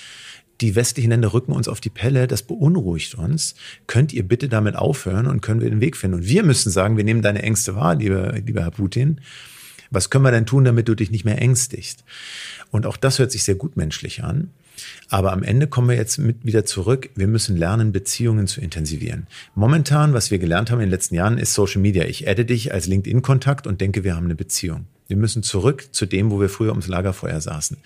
Die 0.62 0.76
westlichen 0.76 1.12
Länder 1.12 1.34
rücken 1.34 1.52
uns 1.52 1.68
auf 1.68 1.82
die 1.82 1.90
Pelle, 1.90 2.28
das 2.28 2.42
beunruhigt 2.42 3.16
uns. 3.16 3.56
Könnt 3.86 4.14
ihr 4.14 4.28
bitte 4.28 4.50
damit 4.50 4.76
aufhören 4.76 5.28
und 5.28 5.42
können 5.42 5.62
wir 5.62 5.70
den 5.70 5.82
Weg 5.82 5.96
finden? 5.96 6.18
Und 6.18 6.28
wir 6.28 6.44
müssen 6.44 6.72
sagen, 6.72 6.98
wir 6.98 7.04
nehmen 7.04 7.22
deine 7.22 7.44
Ängste 7.44 7.76
wahr, 7.76 7.96
lieber, 7.96 8.34
lieber 8.34 8.62
Herr 8.62 8.72
Putin. 8.72 9.22
Was 9.92 10.10
können 10.10 10.24
wir 10.24 10.32
denn 10.32 10.46
tun, 10.46 10.66
damit 10.66 10.88
du 10.88 10.96
dich 10.96 11.12
nicht 11.12 11.26
mehr 11.26 11.42
ängstigst? 11.42 12.04
Und 12.72 12.86
auch 12.86 12.98
das 12.98 13.20
hört 13.20 13.32
sich 13.32 13.44
sehr 13.44 13.56
gutmenschlich 13.56 14.24
an. 14.24 14.50
Aber 15.10 15.32
am 15.32 15.44
Ende 15.44 15.68
kommen 15.68 15.90
wir 15.90 15.96
jetzt 15.96 16.18
mit 16.18 16.46
wieder 16.46 16.66
zurück. 16.66 17.10
Wir 17.16 17.28
müssen 17.28 17.58
lernen, 17.58 17.92
Beziehungen 17.92 18.48
zu 18.48 18.62
intensivieren. 18.62 19.28
Momentan, 19.56 20.14
was 20.14 20.30
wir 20.30 20.40
gelernt 20.40 20.70
haben 20.70 20.80
in 20.80 20.88
den 20.88 20.92
letzten 20.92 21.16
Jahren, 21.16 21.38
ist 21.38 21.54
Social 21.54 21.82
Media. 21.82 22.06
Ich 22.06 22.28
adde 22.28 22.46
dich 22.46 22.74
als 22.74 22.88
LinkedIn-Kontakt 22.88 23.66
und 23.66 23.82
denke, 23.82 24.04
wir 24.04 24.16
haben 24.16 24.26
eine 24.26 24.36
Beziehung. 24.36 24.86
Wir 25.08 25.18
müssen 25.18 25.44
zurück 25.44 25.90
zu 25.92 26.06
dem, 26.06 26.32
wo 26.32 26.40
wir 26.40 26.50
früher 26.50 26.72
ums 26.72 26.88
Lagerfeuer 26.88 27.40
saßen. 27.40 27.78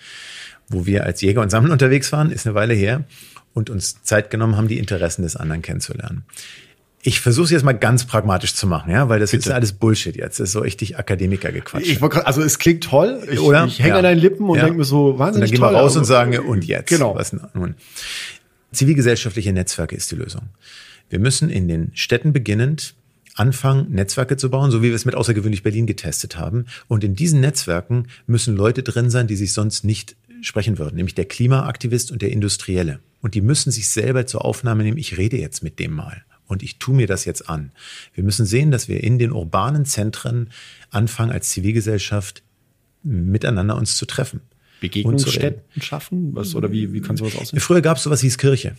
Wo 0.68 0.86
wir 0.86 1.04
als 1.04 1.20
Jäger 1.20 1.40
und 1.42 1.50
Sammler 1.50 1.72
unterwegs 1.72 2.12
waren, 2.12 2.30
ist 2.30 2.46
eine 2.46 2.54
Weile 2.54 2.74
her 2.74 3.04
und 3.54 3.70
uns 3.70 4.02
Zeit 4.02 4.30
genommen 4.30 4.56
haben, 4.56 4.68
die 4.68 4.78
Interessen 4.78 5.22
des 5.22 5.36
anderen 5.36 5.62
kennenzulernen. 5.62 6.24
Ich 7.04 7.20
versuche 7.20 7.46
es 7.46 7.50
jetzt 7.50 7.64
mal 7.64 7.72
ganz 7.72 8.04
pragmatisch 8.06 8.54
zu 8.54 8.66
machen, 8.68 8.92
ja, 8.92 9.08
weil 9.08 9.18
das 9.18 9.32
Bitte. 9.32 9.48
ist 9.48 9.54
alles 9.54 9.72
Bullshit 9.72 10.14
jetzt. 10.14 10.38
Das 10.38 10.50
ist 10.50 10.52
so 10.52 10.60
richtig 10.60 10.98
Akademikergequatsch. 10.98 11.84
Ich, 11.84 12.00
also 12.00 12.42
es 12.42 12.60
klingt 12.60 12.84
toll. 12.84 13.26
Ich, 13.28 13.40
Oder? 13.40 13.64
ich 13.66 13.80
hänge 13.80 13.90
ja. 13.90 13.96
an 13.96 14.04
deinen 14.04 14.20
Lippen 14.20 14.48
und 14.48 14.56
ja. 14.56 14.64
denke 14.64 14.78
mir 14.78 14.84
so 14.84 15.18
wahnsinnig 15.18 15.50
Und 15.50 15.60
dann 15.60 15.68
gehen 15.68 15.74
wir 15.74 15.80
raus 15.80 15.96
und 15.96 16.04
sagen, 16.04 16.38
und 16.38 16.64
jetzt? 16.64 16.88
Genau. 16.88 17.16
Was 17.16 17.32
nun? 17.54 17.74
Zivilgesellschaftliche 18.70 19.52
Netzwerke 19.52 19.96
ist 19.96 20.10
die 20.12 20.14
Lösung. 20.14 20.42
Wir 21.10 21.18
müssen 21.18 21.50
in 21.50 21.66
den 21.66 21.90
Städten 21.94 22.32
beginnend 22.32 22.94
anfangen, 23.34 23.90
Netzwerke 23.90 24.36
zu 24.36 24.50
bauen, 24.50 24.70
so 24.70 24.82
wie 24.82 24.88
wir 24.88 24.94
es 24.94 25.04
mit 25.04 25.14
außergewöhnlich 25.14 25.62
Berlin 25.62 25.86
getestet 25.86 26.36
haben. 26.36 26.66
Und 26.88 27.04
in 27.04 27.14
diesen 27.14 27.40
Netzwerken 27.40 28.08
müssen 28.26 28.56
Leute 28.56 28.82
drin 28.82 29.10
sein, 29.10 29.26
die 29.26 29.36
sich 29.36 29.52
sonst 29.52 29.84
nicht 29.84 30.16
sprechen 30.42 30.78
würden, 30.78 30.96
nämlich 30.96 31.14
der 31.14 31.24
Klimaaktivist 31.24 32.10
und 32.10 32.20
der 32.22 32.30
Industrielle. 32.30 33.00
Und 33.20 33.34
die 33.34 33.40
müssen 33.40 33.70
sich 33.70 33.88
selber 33.88 34.26
zur 34.26 34.44
Aufnahme 34.44 34.82
nehmen, 34.82 34.98
ich 34.98 35.16
rede 35.16 35.38
jetzt 35.38 35.62
mit 35.62 35.78
dem 35.78 35.92
mal 35.92 36.24
und 36.46 36.62
ich 36.62 36.78
tue 36.78 36.94
mir 36.94 37.06
das 37.06 37.24
jetzt 37.24 37.48
an. 37.48 37.72
Wir 38.14 38.24
müssen 38.24 38.44
sehen, 38.44 38.70
dass 38.70 38.88
wir 38.88 39.02
in 39.02 39.18
den 39.18 39.32
urbanen 39.32 39.84
Zentren 39.84 40.50
anfangen, 40.90 41.30
als 41.30 41.48
Zivilgesellschaft 41.50 42.42
miteinander 43.02 43.76
uns 43.76 43.96
zu 43.96 44.06
treffen. 44.06 44.40
Begegnungsstätten 44.80 45.80
schaffen? 45.80 46.34
Was, 46.34 46.54
oder 46.54 46.72
wie, 46.72 46.92
wie 46.92 47.00
kann 47.00 47.16
sowas 47.16 47.36
aussehen? 47.36 47.60
Früher 47.60 47.80
gab 47.80 47.96
es 47.96 48.02
sowas 48.02 48.20
hieß 48.20 48.36
Kirche. 48.36 48.76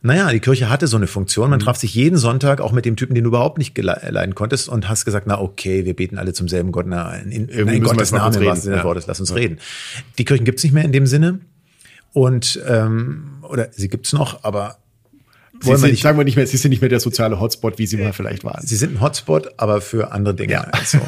Naja, 0.00 0.30
die 0.30 0.38
Kirche 0.38 0.68
hatte 0.68 0.86
so 0.86 0.96
eine 0.96 1.08
Funktion. 1.08 1.50
Man 1.50 1.58
mhm. 1.58 1.64
traf 1.64 1.76
sich 1.76 1.94
jeden 1.94 2.18
Sonntag 2.18 2.60
auch 2.60 2.72
mit 2.72 2.84
dem 2.84 2.96
Typen, 2.96 3.14
den 3.14 3.24
du 3.24 3.28
überhaupt 3.28 3.58
nicht 3.58 3.76
leiden 3.76 4.34
konntest 4.34 4.68
und 4.68 4.88
hast 4.88 5.04
gesagt, 5.04 5.26
na 5.26 5.40
okay, 5.40 5.84
wir 5.84 5.94
beten 5.94 6.18
alle 6.18 6.32
zum 6.32 6.48
selben 6.48 6.70
Gott, 6.70 6.86
na, 6.86 7.14
in, 7.16 7.32
in, 7.32 7.48
in 7.48 7.82
Gottes 7.82 8.12
Namen, 8.12 8.34
im 8.36 8.44
wahrsten 8.46 8.64
Sinne 8.64 8.76
des 8.76 8.84
Wortes, 8.84 9.06
lass 9.06 9.18
uns 9.18 9.30
ja. 9.30 9.36
reden. 9.36 9.58
Die 10.18 10.24
Kirchen 10.24 10.44
gibt's 10.44 10.62
nicht 10.62 10.72
mehr 10.72 10.84
in 10.84 10.92
dem 10.92 11.06
Sinne. 11.06 11.40
Und 12.12 12.60
ähm, 12.66 13.38
oder 13.42 13.68
sie 13.72 13.88
gibt's 13.88 14.12
noch, 14.12 14.44
aber 14.44 14.78
Sie 15.60 15.76
sind, 15.76 15.90
nicht, 15.90 16.02
sagen 16.02 16.16
wir 16.16 16.24
nicht 16.24 16.36
mehr, 16.36 16.46
Sie 16.46 16.56
sind 16.56 16.70
nicht 16.70 16.80
mehr 16.80 16.88
der 16.88 17.00
soziale 17.00 17.40
Hotspot, 17.40 17.78
wie 17.78 17.86
Sie 17.86 17.96
mal 17.96 18.12
vielleicht 18.12 18.44
waren. 18.44 18.64
Sie 18.64 18.76
sind 18.76 18.94
ein 18.94 19.00
Hotspot, 19.00 19.54
aber 19.56 19.80
für 19.80 20.12
andere 20.12 20.34
Dinge. 20.34 20.52
Ja. 20.52 20.60
Also, 20.70 21.00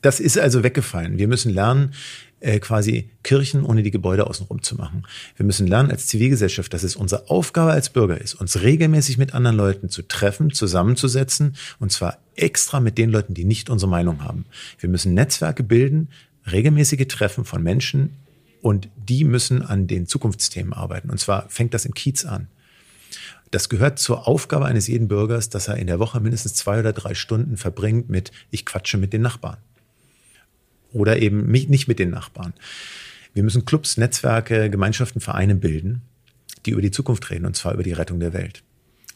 das 0.00 0.18
ist 0.18 0.36
also 0.36 0.64
weggefallen. 0.64 1.18
Wir 1.18 1.28
müssen 1.28 1.54
lernen, 1.54 1.94
äh, 2.42 2.58
quasi 2.58 3.10
Kirchen 3.22 3.64
ohne 3.64 3.82
die 3.82 3.90
Gebäude 3.90 4.26
außenrum 4.26 4.62
zu 4.62 4.74
machen. 4.74 5.04
Wir 5.36 5.46
müssen 5.46 5.66
lernen 5.66 5.90
als 5.90 6.06
Zivilgesellschaft, 6.08 6.74
dass 6.74 6.82
es 6.82 6.96
unsere 6.96 7.30
Aufgabe 7.30 7.72
als 7.72 7.90
Bürger 7.90 8.20
ist, 8.20 8.34
uns 8.34 8.60
regelmäßig 8.60 9.16
mit 9.16 9.32
anderen 9.32 9.56
Leuten 9.56 9.88
zu 9.88 10.02
treffen, 10.02 10.52
zusammenzusetzen 10.52 11.56
und 11.78 11.92
zwar 11.92 12.18
extra 12.34 12.80
mit 12.80 12.98
den 12.98 13.10
Leuten, 13.10 13.34
die 13.34 13.44
nicht 13.44 13.70
unsere 13.70 13.90
Meinung 13.90 14.22
haben. 14.22 14.44
Wir 14.78 14.88
müssen 14.88 15.14
Netzwerke 15.14 15.62
bilden, 15.62 16.08
regelmäßige 16.50 17.06
Treffen 17.06 17.44
von 17.44 17.62
Menschen 17.62 18.16
und 18.60 18.88
die 18.96 19.24
müssen 19.24 19.62
an 19.62 19.86
den 19.86 20.06
Zukunftsthemen 20.06 20.72
arbeiten. 20.72 21.10
Und 21.10 21.18
zwar 21.18 21.48
fängt 21.48 21.74
das 21.74 21.84
im 21.84 21.94
Kiez 21.94 22.24
an. 22.24 22.48
Das 23.50 23.68
gehört 23.68 23.98
zur 23.98 24.26
Aufgabe 24.26 24.64
eines 24.64 24.86
jeden 24.86 25.08
Bürgers, 25.08 25.50
dass 25.50 25.68
er 25.68 25.76
in 25.76 25.86
der 25.86 25.98
Woche 25.98 26.20
mindestens 26.20 26.54
zwei 26.54 26.80
oder 26.80 26.92
drei 26.92 27.14
Stunden 27.14 27.56
verbringt 27.56 28.08
mit, 28.08 28.32
ich 28.50 28.64
quatsche 28.64 28.96
mit 28.96 29.12
den 29.12 29.20
Nachbarn. 29.20 29.58
Oder 30.92 31.20
eben 31.20 31.50
nicht 31.50 31.88
mit 31.88 31.98
den 31.98 32.10
Nachbarn. 32.10 32.52
Wir 33.34 33.42
müssen 33.42 33.64
Clubs, 33.64 33.96
Netzwerke, 33.96 34.68
Gemeinschaften, 34.70 35.20
Vereine 35.20 35.54
bilden, 35.54 36.02
die 36.66 36.70
über 36.72 36.82
die 36.82 36.90
Zukunft 36.90 37.30
reden, 37.30 37.46
und 37.46 37.56
zwar 37.56 37.74
über 37.74 37.82
die 37.82 37.92
Rettung 37.92 38.20
der 38.20 38.32
Welt. 38.32 38.62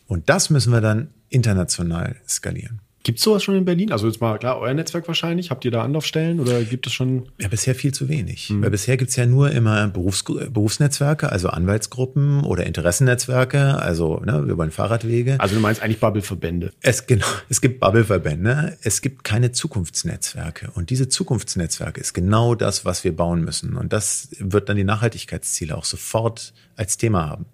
Und 0.06 0.28
das 0.30 0.50
müssen 0.50 0.72
wir 0.72 0.80
dann 0.80 1.08
international 1.28 2.16
skalieren. 2.26 2.80
Gibt 3.06 3.18
es 3.20 3.24
sowas 3.24 3.44
schon 3.44 3.54
in 3.54 3.64
Berlin? 3.64 3.92
Also 3.92 4.08
jetzt 4.08 4.20
mal 4.20 4.36
klar, 4.36 4.58
euer 4.58 4.74
Netzwerk 4.74 5.06
wahrscheinlich. 5.06 5.52
Habt 5.52 5.64
ihr 5.64 5.70
da 5.70 5.84
Anlaufstellen 5.84 6.40
oder 6.40 6.60
gibt 6.64 6.88
es 6.88 6.92
schon? 6.92 7.28
Ja, 7.40 7.46
bisher 7.46 7.76
viel 7.76 7.94
zu 7.94 8.08
wenig. 8.08 8.50
Mhm. 8.50 8.62
Weil 8.64 8.70
bisher 8.70 8.96
gibt 8.96 9.10
es 9.10 9.16
ja 9.16 9.26
nur 9.26 9.52
immer 9.52 9.86
Berufs 9.86 10.24
Berufsnetzwerke, 10.24 11.30
also 11.30 11.46
Anwaltsgruppen 11.46 12.42
oder 12.42 12.66
Interessennetzwerke, 12.66 13.78
also 13.78 14.18
ne, 14.26 14.38
über 14.48 14.66
den 14.66 14.72
Fahrradwege. 14.72 15.38
Also 15.38 15.54
du 15.54 15.60
meinst 15.60 15.82
eigentlich 15.82 16.00
Bubbleverbände? 16.00 16.72
Es, 16.80 17.06
genau, 17.06 17.26
es 17.48 17.60
gibt 17.60 17.78
Bubbleverbände, 17.78 18.76
es 18.82 19.00
gibt 19.02 19.22
keine 19.22 19.52
Zukunftsnetzwerke. 19.52 20.72
Und 20.74 20.90
diese 20.90 21.08
Zukunftsnetzwerke 21.08 22.00
ist 22.00 22.12
genau 22.12 22.56
das, 22.56 22.84
was 22.84 23.04
wir 23.04 23.14
bauen 23.14 23.44
müssen. 23.44 23.76
Und 23.76 23.92
das 23.92 24.30
wird 24.40 24.68
dann 24.68 24.76
die 24.76 24.82
Nachhaltigkeitsziele 24.82 25.76
auch 25.76 25.84
sofort 25.84 26.54
als 26.74 26.96
Thema 26.96 27.28
haben. 27.28 27.46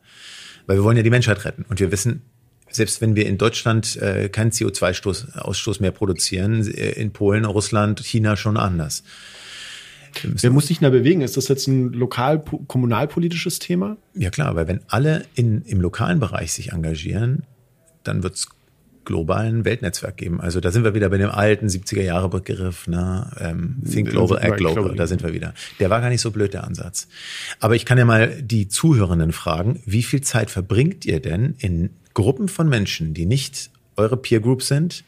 Weil 0.67 0.79
wir 0.79 0.85
wollen 0.85 0.97
ja 0.97 1.03
die 1.03 1.11
Menschheit 1.11 1.45
retten. 1.45 1.67
Und 1.69 1.79
wir 1.79 1.93
wissen, 1.93 2.23
selbst 2.73 3.01
wenn 3.01 3.17
wir 3.17 3.27
in 3.27 3.39
Deutschland 3.39 3.97
äh, 3.97 4.29
keinen 4.29 4.51
CO2-Ausstoß 4.51 5.81
mehr 5.81 5.93
produzieren, 5.93 6.67
äh, 6.67 6.93
in 6.93 7.13
Polen, 7.13 7.45
Russland, 7.45 8.01
China 8.01 8.37
schon 8.37 8.57
anders. 8.57 9.03
Wer 10.23 10.51
muss 10.51 10.67
sich 10.67 10.81
da 10.81 10.91
bewegen? 10.91 11.23
Ist 11.23 11.37
das 11.37 11.49
jetzt 11.49 11.67
ein 11.69 11.93
lokal 11.93 12.43
kommunalpolitisches 12.67 13.59
Thema? 13.59 13.97
Ja 14.15 14.31
klar, 14.31 14.55
weil 14.57 14.69
wenn 14.69 14.81
alle 14.89 15.25
in, 15.35 15.63
im 15.63 15.81
lokalen 15.81 16.21
Bereich 16.21 16.53
sich 16.53 16.73
engagieren, 16.73 17.45
dann 18.05 18.23
wird 18.23 18.35
es 18.35 18.49
globalen 19.05 19.65
Weltnetzwerk 19.65 20.17
geben. 20.17 20.41
Also 20.41 20.61
da 20.61 20.71
sind 20.71 20.85
wir 20.85 20.95
wieder 20.95 21.09
bei 21.09 21.19
dem 21.19 21.31
alten 21.31 21.67
70er 21.67 22.03
Jahre 22.03 22.29
Begriff, 22.29 22.87
ne? 22.87 23.31
Ähm, 23.41 23.83
Think 23.91 24.11
Global, 24.11 24.39
Act 24.39 24.59
Global, 24.59 24.95
da 24.95 25.07
sind 25.07 25.23
wir 25.23 25.33
wieder. 25.33 25.55
Der 25.81 25.91
war 25.91 26.01
gar 26.01 26.09
nicht 26.09 26.21
so 26.21 26.31
blöd, 26.31 26.55
der 26.55 26.65
Ansatz. 26.65 27.09
Aber 27.59 27.75
ich 27.75 27.85
kann 27.85 27.99
ja 27.99 28.05
mal 28.05 28.41
die 28.41 28.69
Zuhörenden 28.69 29.33
fragen, 29.33 29.83
wie 29.87 30.03
viel 30.03 30.21
Zeit 30.21 30.51
verbringt 30.51 31.05
ihr 31.05 31.21
denn 31.21 31.55
in 31.59 31.91
Gruppen 32.15 32.49
von 32.49 32.69
Menschen, 32.69 33.15
die 33.15 33.27
nicht 33.27 33.71
eure 33.97 34.17
Peer 34.17 34.41
Group 34.41 34.63
sind, 34.63 35.05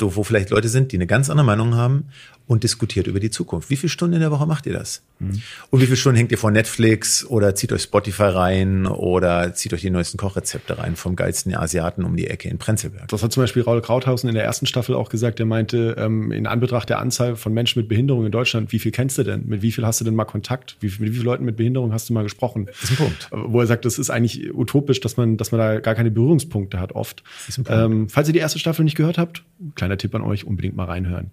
wo 0.00 0.24
vielleicht 0.24 0.50
Leute 0.50 0.68
sind, 0.68 0.90
die 0.90 0.96
eine 0.96 1.06
ganz 1.06 1.30
andere 1.30 1.46
Meinung 1.46 1.76
haben 1.76 2.08
und 2.46 2.64
diskutiert 2.64 3.06
über 3.06 3.20
die 3.20 3.30
Zukunft. 3.30 3.70
Wie 3.70 3.76
viele 3.76 3.90
Stunden 3.90 4.14
in 4.14 4.20
der 4.20 4.30
Woche 4.30 4.46
macht 4.46 4.66
ihr 4.66 4.72
das? 4.72 5.02
Mhm. 5.18 5.40
Und 5.70 5.80
wie 5.80 5.86
viele 5.86 5.96
Stunden 5.96 6.16
hängt 6.16 6.32
ihr 6.32 6.38
vor 6.38 6.50
Netflix 6.50 7.24
oder 7.24 7.54
zieht 7.54 7.72
euch 7.72 7.82
Spotify 7.82 8.24
rein 8.24 8.86
oder 8.86 9.54
zieht 9.54 9.72
euch 9.72 9.80
die 9.80 9.90
neuesten 9.90 10.18
Kochrezepte 10.18 10.78
rein 10.78 10.96
vom 10.96 11.16
geilsten 11.16 11.54
Asiaten 11.54 12.04
um 12.04 12.16
die 12.16 12.26
Ecke 12.26 12.48
in 12.48 12.58
Prenzlberg? 12.58 13.08
Das 13.08 13.22
hat 13.22 13.32
zum 13.32 13.42
Beispiel 13.42 13.62
Raul 13.62 13.80
Krauthausen 13.80 14.28
in 14.28 14.34
der 14.34 14.44
ersten 14.44 14.66
Staffel 14.66 14.94
auch 14.94 15.08
gesagt. 15.08 15.40
Er 15.40 15.46
meinte, 15.46 15.96
ähm, 15.98 16.32
in 16.32 16.46
Anbetracht 16.46 16.88
der 16.88 16.98
Anzahl 16.98 17.36
von 17.36 17.52
Menschen 17.52 17.80
mit 17.80 17.88
Behinderung 17.88 18.26
in 18.26 18.32
Deutschland, 18.32 18.72
wie 18.72 18.78
viel 18.78 18.92
kennst 18.92 19.18
du 19.18 19.22
denn? 19.22 19.46
Mit 19.46 19.62
wie 19.62 19.72
viel 19.72 19.86
hast 19.86 20.00
du 20.00 20.04
denn 20.04 20.14
mal 20.14 20.24
Kontakt? 20.24 20.76
Wie, 20.80 20.86
mit 20.86 21.00
wie 21.00 21.10
vielen 21.10 21.24
Leuten 21.24 21.44
mit 21.44 21.56
Behinderung 21.56 21.92
hast 21.92 22.08
du 22.08 22.12
mal 22.12 22.22
gesprochen? 22.22 22.66
Das 22.66 22.82
ist 22.82 22.90
ein 22.90 22.96
Punkt. 22.96 23.28
Wo 23.30 23.60
er 23.60 23.66
sagt, 23.66 23.84
das 23.84 23.98
ist 23.98 24.10
eigentlich 24.10 24.52
utopisch, 24.52 25.00
dass 25.00 25.16
man, 25.16 25.36
dass 25.36 25.52
man 25.52 25.60
da 25.60 25.80
gar 25.80 25.94
keine 25.94 26.10
Berührungspunkte 26.10 26.80
hat 26.80 26.92
oft. 26.92 27.22
Ähm, 27.68 28.08
falls 28.08 28.28
ihr 28.28 28.34
die 28.34 28.40
erste 28.40 28.58
Staffel 28.58 28.84
nicht 28.84 28.96
gehört 28.96 29.18
habt, 29.18 29.44
kleiner 29.74 29.96
Tipp 29.96 30.14
an 30.14 30.22
euch, 30.22 30.44
unbedingt 30.44 30.76
mal 30.76 30.84
reinhören. 30.84 31.30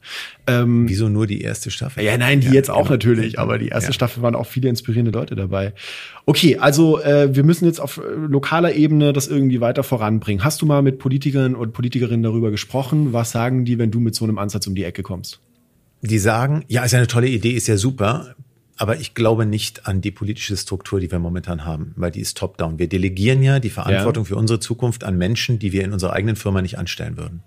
Ähm, 0.48 0.88
Wieso 0.88 0.99
Wieso 1.00 1.08
nur 1.08 1.28
die 1.28 1.40
erste 1.40 1.72
Staffel? 1.72 2.04
Ja, 2.04 2.18
nein, 2.18 2.42
die 2.42 2.48
ja, 2.48 2.54
jetzt 2.54 2.70
auch 2.70 2.80
genau. 2.80 2.92
natürlich, 2.92 3.40
aber 3.40 3.58
die 3.58 3.70
erste 3.70 3.92
Ja. 3.92 3.94
Staffel 3.94 4.22
waren 4.22 4.36
auch 4.36 4.48
viele 4.48 4.68
inspirierende 4.68 5.12
Leute 5.12 5.34
dabei. 5.36 5.72
Okay, 6.26 6.58
also 6.58 7.00
äh, 7.00 7.34
wir 7.34 7.46
müssen 7.46 7.64
jetzt 7.66 7.80
auf 7.80 8.00
äh, 8.00 8.02
lokaler 8.02 8.76
Ebene 8.76 9.14
das 9.14 9.28
irgendwie 9.28 9.62
weiter 9.62 9.84
voranbringen. 9.84 10.44
Hast 10.44 10.62
du 10.62 10.66
mal 10.66 10.82
mit 10.82 11.00
Politikern 11.00 11.56
und 11.56 11.72
Politikerinnen 11.72 12.22
darüber 12.22 12.52
gesprochen? 12.52 13.14
Was 13.14 13.32
sagen 13.32 13.64
die, 13.64 13.78
wenn 13.78 13.92
du 13.92 14.02
mit 14.02 14.14
so 14.14 14.26
einem 14.26 14.38
Ansatz 14.40 14.68
um 14.68 14.76
die 14.76 14.84
Ecke 14.84 15.02
kommst? 15.02 15.40
Die 16.02 16.20
sagen, 16.20 16.66
ja, 16.68 16.84
ist 16.84 16.92
ja 16.92 16.98
eine 16.98 17.08
tolle 17.08 17.30
Idee, 17.30 17.52
ist 17.52 17.68
ja 17.68 17.78
super, 17.78 18.36
aber 18.76 19.00
ich 19.00 19.14
glaube 19.14 19.46
nicht 19.46 19.88
an 19.88 20.02
die 20.02 20.12
politische 20.12 20.58
Struktur, 20.58 21.00
die 21.00 21.10
wir 21.10 21.20
momentan 21.20 21.64
haben, 21.64 21.94
weil 21.96 22.12
die 22.12 22.20
ist 22.20 22.38
top-down. 22.38 22.78
Wir 22.78 22.90
delegieren 22.90 23.42
ja 23.42 23.60
die 23.60 23.70
Verantwortung 23.70 24.26
für 24.26 24.36
unsere 24.36 24.60
Zukunft 24.60 25.06
an 25.06 25.18
Menschen, 25.18 25.60
die 25.60 25.72
wir 25.72 25.86
in 25.86 25.94
unserer 25.94 26.12
eigenen 26.12 26.36
Firma 26.36 26.62
nicht 26.62 26.78
anstellen 26.78 27.16
würden. 27.16 27.44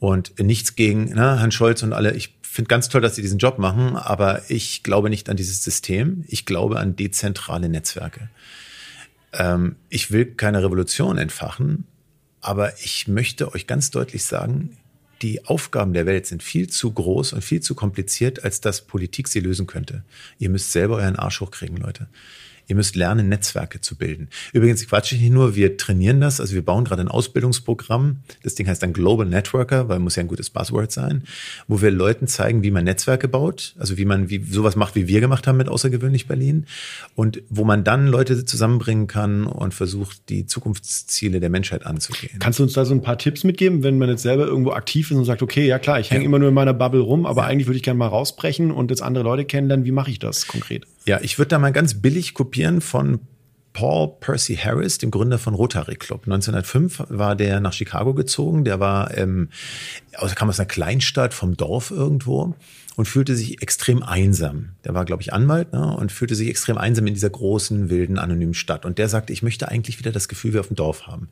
Und 0.00 0.38
nichts 0.38 0.76
gegen 0.76 1.06
ne, 1.06 1.40
Herrn 1.40 1.50
Scholz 1.50 1.82
und 1.82 1.92
alle. 1.92 2.14
Ich 2.14 2.37
finde 2.58 2.70
ganz 2.70 2.88
toll, 2.88 3.00
dass 3.00 3.14
sie 3.14 3.22
diesen 3.22 3.38
Job 3.38 3.60
machen, 3.60 3.94
aber 3.94 4.50
ich 4.50 4.82
glaube 4.82 5.10
nicht 5.10 5.30
an 5.30 5.36
dieses 5.36 5.62
System. 5.62 6.24
Ich 6.26 6.44
glaube 6.44 6.80
an 6.80 6.96
dezentrale 6.96 7.68
Netzwerke. 7.68 8.30
Ähm, 9.32 9.76
ich 9.90 10.10
will 10.10 10.24
keine 10.24 10.60
Revolution 10.60 11.18
entfachen, 11.18 11.84
aber 12.40 12.76
ich 12.80 13.06
möchte 13.06 13.54
euch 13.54 13.68
ganz 13.68 13.92
deutlich 13.92 14.24
sagen, 14.24 14.76
die 15.22 15.46
Aufgaben 15.46 15.92
der 15.92 16.04
Welt 16.04 16.26
sind 16.26 16.42
viel 16.42 16.68
zu 16.68 16.90
groß 16.90 17.32
und 17.32 17.44
viel 17.44 17.60
zu 17.60 17.76
kompliziert, 17.76 18.42
als 18.42 18.60
dass 18.60 18.80
Politik 18.80 19.28
sie 19.28 19.38
lösen 19.38 19.68
könnte. 19.68 20.02
Ihr 20.40 20.50
müsst 20.50 20.72
selber 20.72 20.96
euren 20.96 21.14
Arsch 21.14 21.40
hochkriegen, 21.40 21.76
Leute. 21.76 22.08
Ihr 22.68 22.76
müsst 22.76 22.96
lernen, 22.96 23.28
Netzwerke 23.28 23.80
zu 23.80 23.96
bilden. 23.96 24.28
Übrigens, 24.52 24.82
ich 24.82 24.88
quatsche 24.88 25.16
nicht 25.16 25.32
nur, 25.32 25.56
wir 25.56 25.76
trainieren 25.78 26.20
das, 26.20 26.40
also 26.40 26.54
wir 26.54 26.62
bauen 26.62 26.84
gerade 26.84 27.02
ein 27.02 27.08
Ausbildungsprogramm. 27.08 28.18
Das 28.42 28.54
Ding 28.54 28.68
heißt 28.68 28.82
dann 28.82 28.92
Global 28.92 29.26
Networker, 29.26 29.88
weil 29.88 29.98
muss 29.98 30.16
ja 30.16 30.22
ein 30.22 30.28
gutes 30.28 30.50
Buzzword 30.50 30.92
sein, 30.92 31.24
wo 31.66 31.80
wir 31.80 31.90
Leuten 31.90 32.26
zeigen, 32.26 32.62
wie 32.62 32.70
man 32.70 32.84
Netzwerke 32.84 33.26
baut, 33.26 33.74
also 33.78 33.96
wie 33.96 34.04
man 34.04 34.28
wie 34.28 34.44
sowas 34.44 34.76
macht, 34.76 34.94
wie 34.94 35.08
wir 35.08 35.20
gemacht 35.20 35.46
haben 35.46 35.56
mit 35.56 35.68
Außergewöhnlich 35.68 36.26
Berlin 36.26 36.66
und 37.14 37.42
wo 37.48 37.64
man 37.64 37.84
dann 37.84 38.06
Leute 38.06 38.44
zusammenbringen 38.44 39.06
kann 39.06 39.46
und 39.46 39.72
versucht, 39.72 40.28
die 40.28 40.46
Zukunftsziele 40.46 41.40
der 41.40 41.50
Menschheit 41.50 41.86
anzugehen. 41.86 42.38
Kannst 42.38 42.58
du 42.58 42.64
uns 42.64 42.74
da 42.74 42.84
so 42.84 42.94
ein 42.94 43.02
paar 43.02 43.16
Tipps 43.16 43.44
mitgeben, 43.44 43.82
wenn 43.82 43.98
man 43.98 44.10
jetzt 44.10 44.22
selber 44.22 44.46
irgendwo 44.46 44.72
aktiv 44.72 45.10
ist 45.10 45.16
und 45.16 45.24
sagt, 45.24 45.42
okay, 45.42 45.66
ja 45.66 45.78
klar, 45.78 46.00
ich 46.00 46.10
hänge 46.10 46.24
immer 46.24 46.38
nur 46.38 46.48
in 46.48 46.54
meiner 46.54 46.74
Bubble 46.74 47.00
rum, 47.00 47.24
aber 47.24 47.44
eigentlich 47.44 47.66
würde 47.66 47.78
ich 47.78 47.82
gerne 47.82 47.98
mal 47.98 48.08
rausbrechen 48.08 48.70
und 48.70 48.90
jetzt 48.90 49.02
andere 49.02 49.24
Leute 49.24 49.46
kennenlernen. 49.46 49.86
Wie 49.86 49.92
mache 49.92 50.10
ich 50.10 50.18
das 50.18 50.46
konkret? 50.46 50.86
Ja, 51.08 51.18
ich 51.22 51.38
würde 51.38 51.48
da 51.48 51.58
mal 51.58 51.72
ganz 51.72 52.02
billig 52.02 52.34
kopieren 52.34 52.82
von 52.82 53.20
Paul 53.72 54.18
Percy 54.20 54.56
Harris, 54.56 54.98
dem 54.98 55.10
Gründer 55.10 55.38
von 55.38 55.54
Rotary 55.54 55.94
Club. 55.94 56.24
1905 56.26 57.04
war 57.08 57.34
der 57.34 57.60
nach 57.60 57.72
Chicago 57.72 58.12
gezogen. 58.12 58.64
Der 58.64 58.78
war, 58.78 59.16
ähm, 59.16 59.48
kam 60.34 60.50
aus 60.50 60.60
einer 60.60 60.66
Kleinstadt 60.66 61.32
vom 61.32 61.56
Dorf 61.56 61.90
irgendwo 61.90 62.54
und 62.98 63.06
fühlte 63.06 63.36
sich 63.36 63.62
extrem 63.62 64.02
einsam. 64.02 64.70
Der 64.84 64.92
war, 64.92 65.04
glaube 65.04 65.22
ich, 65.22 65.32
Anwalt 65.32 65.72
ne, 65.72 65.96
und 65.96 66.10
fühlte 66.10 66.34
sich 66.34 66.48
extrem 66.48 66.76
einsam 66.76 67.06
in 67.06 67.14
dieser 67.14 67.30
großen, 67.30 67.90
wilden, 67.90 68.18
anonymen 68.18 68.54
Stadt. 68.54 68.84
Und 68.84 68.98
der 68.98 69.08
sagte, 69.08 69.32
ich 69.32 69.40
möchte 69.40 69.68
eigentlich 69.68 70.00
wieder 70.00 70.10
das 70.10 70.26
Gefühl 70.26 70.52
wie 70.52 70.58
auf 70.58 70.66
dem 70.66 70.74
Dorf 70.74 71.06
haben. 71.06 71.28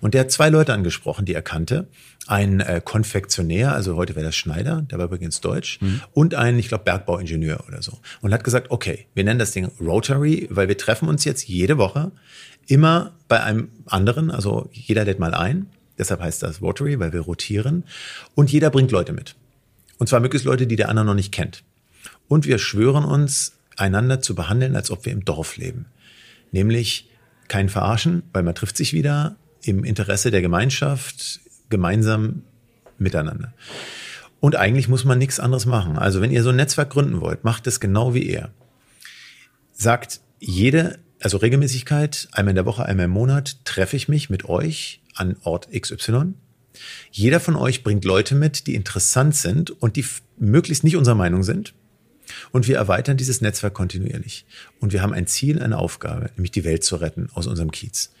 Und 0.00 0.14
der 0.14 0.22
hat 0.22 0.30
zwei 0.30 0.48
Leute 0.48 0.72
angesprochen, 0.72 1.26
die 1.26 1.34
er 1.34 1.42
kannte. 1.42 1.88
Ein 2.26 2.60
äh, 2.60 2.80
Konfektionär, 2.82 3.74
also 3.74 3.96
heute 3.96 4.16
wäre 4.16 4.24
das 4.24 4.34
Schneider, 4.34 4.80
der 4.90 4.96
war 4.96 5.04
übrigens 5.04 5.42
deutsch, 5.42 5.78
und 6.14 6.34
ein, 6.34 6.58
ich 6.58 6.68
glaube, 6.68 6.84
Bergbauingenieur 6.84 7.64
oder 7.68 7.82
so. 7.82 7.98
Und 8.22 8.32
hat 8.32 8.42
gesagt, 8.42 8.70
okay, 8.70 9.06
wir 9.12 9.22
nennen 9.22 9.38
das 9.38 9.52
Ding 9.52 9.70
Rotary, 9.78 10.48
weil 10.50 10.68
wir 10.68 10.78
treffen 10.78 11.06
uns 11.06 11.26
jetzt 11.26 11.46
jede 11.46 11.76
Woche 11.76 12.12
immer 12.66 13.12
bei 13.28 13.42
einem 13.42 13.68
anderen, 13.84 14.30
also 14.30 14.70
jeder 14.72 15.04
lädt 15.04 15.18
mal 15.18 15.34
ein. 15.34 15.66
Deshalb 15.98 16.22
heißt 16.22 16.42
das 16.42 16.62
Rotary, 16.62 16.98
weil 16.98 17.12
wir 17.12 17.20
rotieren. 17.20 17.84
Und 18.34 18.50
jeder 18.50 18.70
bringt 18.70 18.90
Leute 18.90 19.12
mit. 19.12 19.34
Und 20.00 20.06
zwar 20.06 20.20
möglichst 20.20 20.46
Leute, 20.46 20.66
die 20.66 20.76
der 20.76 20.88
andere 20.88 21.04
noch 21.04 21.14
nicht 21.14 21.30
kennt. 21.30 21.62
Und 22.26 22.46
wir 22.46 22.58
schwören 22.58 23.04
uns, 23.04 23.58
einander 23.76 24.22
zu 24.22 24.34
behandeln, 24.34 24.74
als 24.74 24.90
ob 24.90 25.04
wir 25.04 25.12
im 25.12 25.26
Dorf 25.26 25.58
leben. 25.58 25.84
Nämlich 26.52 27.10
kein 27.48 27.68
Verarschen, 27.68 28.22
weil 28.32 28.42
man 28.42 28.54
trifft 28.54 28.78
sich 28.78 28.94
wieder 28.94 29.36
im 29.62 29.84
Interesse 29.84 30.30
der 30.30 30.40
Gemeinschaft, 30.40 31.40
gemeinsam 31.68 32.42
miteinander. 32.96 33.52
Und 34.40 34.56
eigentlich 34.56 34.88
muss 34.88 35.04
man 35.04 35.18
nichts 35.18 35.38
anderes 35.38 35.66
machen. 35.66 35.98
Also 35.98 36.22
wenn 36.22 36.30
ihr 36.30 36.42
so 36.42 36.48
ein 36.48 36.56
Netzwerk 36.56 36.88
gründen 36.88 37.20
wollt, 37.20 37.44
macht 37.44 37.66
es 37.66 37.78
genau 37.78 38.14
wie 38.14 38.26
er. 38.26 38.50
Sagt 39.74 40.20
jede, 40.38 40.98
also 41.20 41.36
Regelmäßigkeit, 41.36 42.28
einmal 42.32 42.52
in 42.52 42.56
der 42.56 42.64
Woche, 42.64 42.86
einmal 42.86 43.04
im 43.04 43.10
Monat, 43.10 43.66
treffe 43.66 43.96
ich 43.96 44.08
mich 44.08 44.30
mit 44.30 44.46
euch 44.46 45.02
an 45.14 45.36
Ort 45.44 45.68
XY. 45.78 46.32
Jeder 47.10 47.40
von 47.40 47.56
euch 47.56 47.82
bringt 47.82 48.04
Leute 48.04 48.34
mit, 48.34 48.66
die 48.66 48.74
interessant 48.74 49.34
sind 49.36 49.70
und 49.70 49.96
die 49.96 50.04
möglichst 50.38 50.84
nicht 50.84 50.96
unserer 50.96 51.14
Meinung 51.14 51.42
sind. 51.42 51.74
Und 52.52 52.68
wir 52.68 52.76
erweitern 52.76 53.16
dieses 53.16 53.40
Netzwerk 53.40 53.74
kontinuierlich. 53.74 54.44
Und 54.78 54.92
wir 54.92 55.02
haben 55.02 55.12
ein 55.12 55.26
Ziel, 55.26 55.60
eine 55.60 55.78
Aufgabe, 55.78 56.30
nämlich 56.36 56.52
die 56.52 56.64
Welt 56.64 56.84
zu 56.84 56.96
retten 56.96 57.28
aus 57.34 57.46
unserem 57.46 57.70
Kiez. 57.72 58.12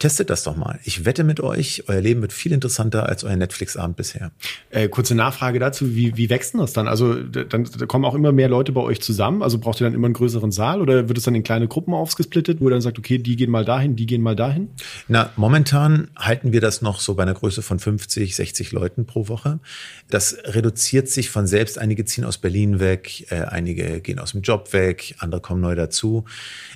Testet 0.00 0.30
das 0.30 0.44
doch 0.44 0.56
mal. 0.56 0.80
Ich 0.84 1.04
wette 1.04 1.24
mit 1.24 1.40
euch, 1.40 1.84
euer 1.86 2.00
Leben 2.00 2.22
wird 2.22 2.32
viel 2.32 2.52
interessanter 2.52 3.06
als 3.06 3.22
euer 3.22 3.36
Netflix-Abend 3.36 3.98
bisher. 3.98 4.32
Äh, 4.70 4.88
kurze 4.88 5.14
Nachfrage 5.14 5.58
dazu, 5.58 5.94
wie, 5.94 6.16
wie 6.16 6.30
wächst 6.30 6.54
denn 6.54 6.60
das 6.60 6.72
dann? 6.72 6.88
Also 6.88 7.22
dann 7.22 7.64
da 7.64 7.84
kommen 7.84 8.06
auch 8.06 8.14
immer 8.14 8.32
mehr 8.32 8.48
Leute 8.48 8.72
bei 8.72 8.80
euch 8.80 9.02
zusammen. 9.02 9.42
Also 9.42 9.58
braucht 9.58 9.78
ihr 9.78 9.84
dann 9.84 9.92
immer 9.92 10.06
einen 10.06 10.14
größeren 10.14 10.52
Saal 10.52 10.80
oder 10.80 11.08
wird 11.08 11.18
es 11.18 11.24
dann 11.24 11.34
in 11.34 11.42
kleine 11.42 11.68
Gruppen 11.68 11.92
aufgesplittet, 11.92 12.62
wo 12.62 12.68
ihr 12.68 12.70
dann 12.70 12.80
sagt, 12.80 12.98
okay, 12.98 13.18
die 13.18 13.36
gehen 13.36 13.50
mal 13.50 13.66
dahin, 13.66 13.94
die 13.94 14.06
gehen 14.06 14.22
mal 14.22 14.34
dahin? 14.34 14.70
Na, 15.06 15.34
momentan 15.36 16.08
halten 16.16 16.52
wir 16.52 16.62
das 16.62 16.80
noch 16.80 17.00
so 17.00 17.14
bei 17.14 17.24
einer 17.24 17.34
Größe 17.34 17.60
von 17.60 17.78
50, 17.78 18.34
60 18.36 18.72
Leuten 18.72 19.04
pro 19.04 19.28
Woche. 19.28 19.60
Das 20.08 20.34
reduziert 20.44 21.10
sich 21.10 21.28
von 21.28 21.46
selbst. 21.46 21.78
Einige 21.78 22.06
ziehen 22.06 22.24
aus 22.24 22.38
Berlin 22.38 22.80
weg, 22.80 23.30
äh, 23.30 23.42
einige 23.42 24.00
gehen 24.00 24.18
aus 24.18 24.32
dem 24.32 24.40
Job 24.40 24.72
weg, 24.72 25.14
andere 25.18 25.42
kommen 25.42 25.60
neu 25.60 25.74
dazu. 25.74 26.24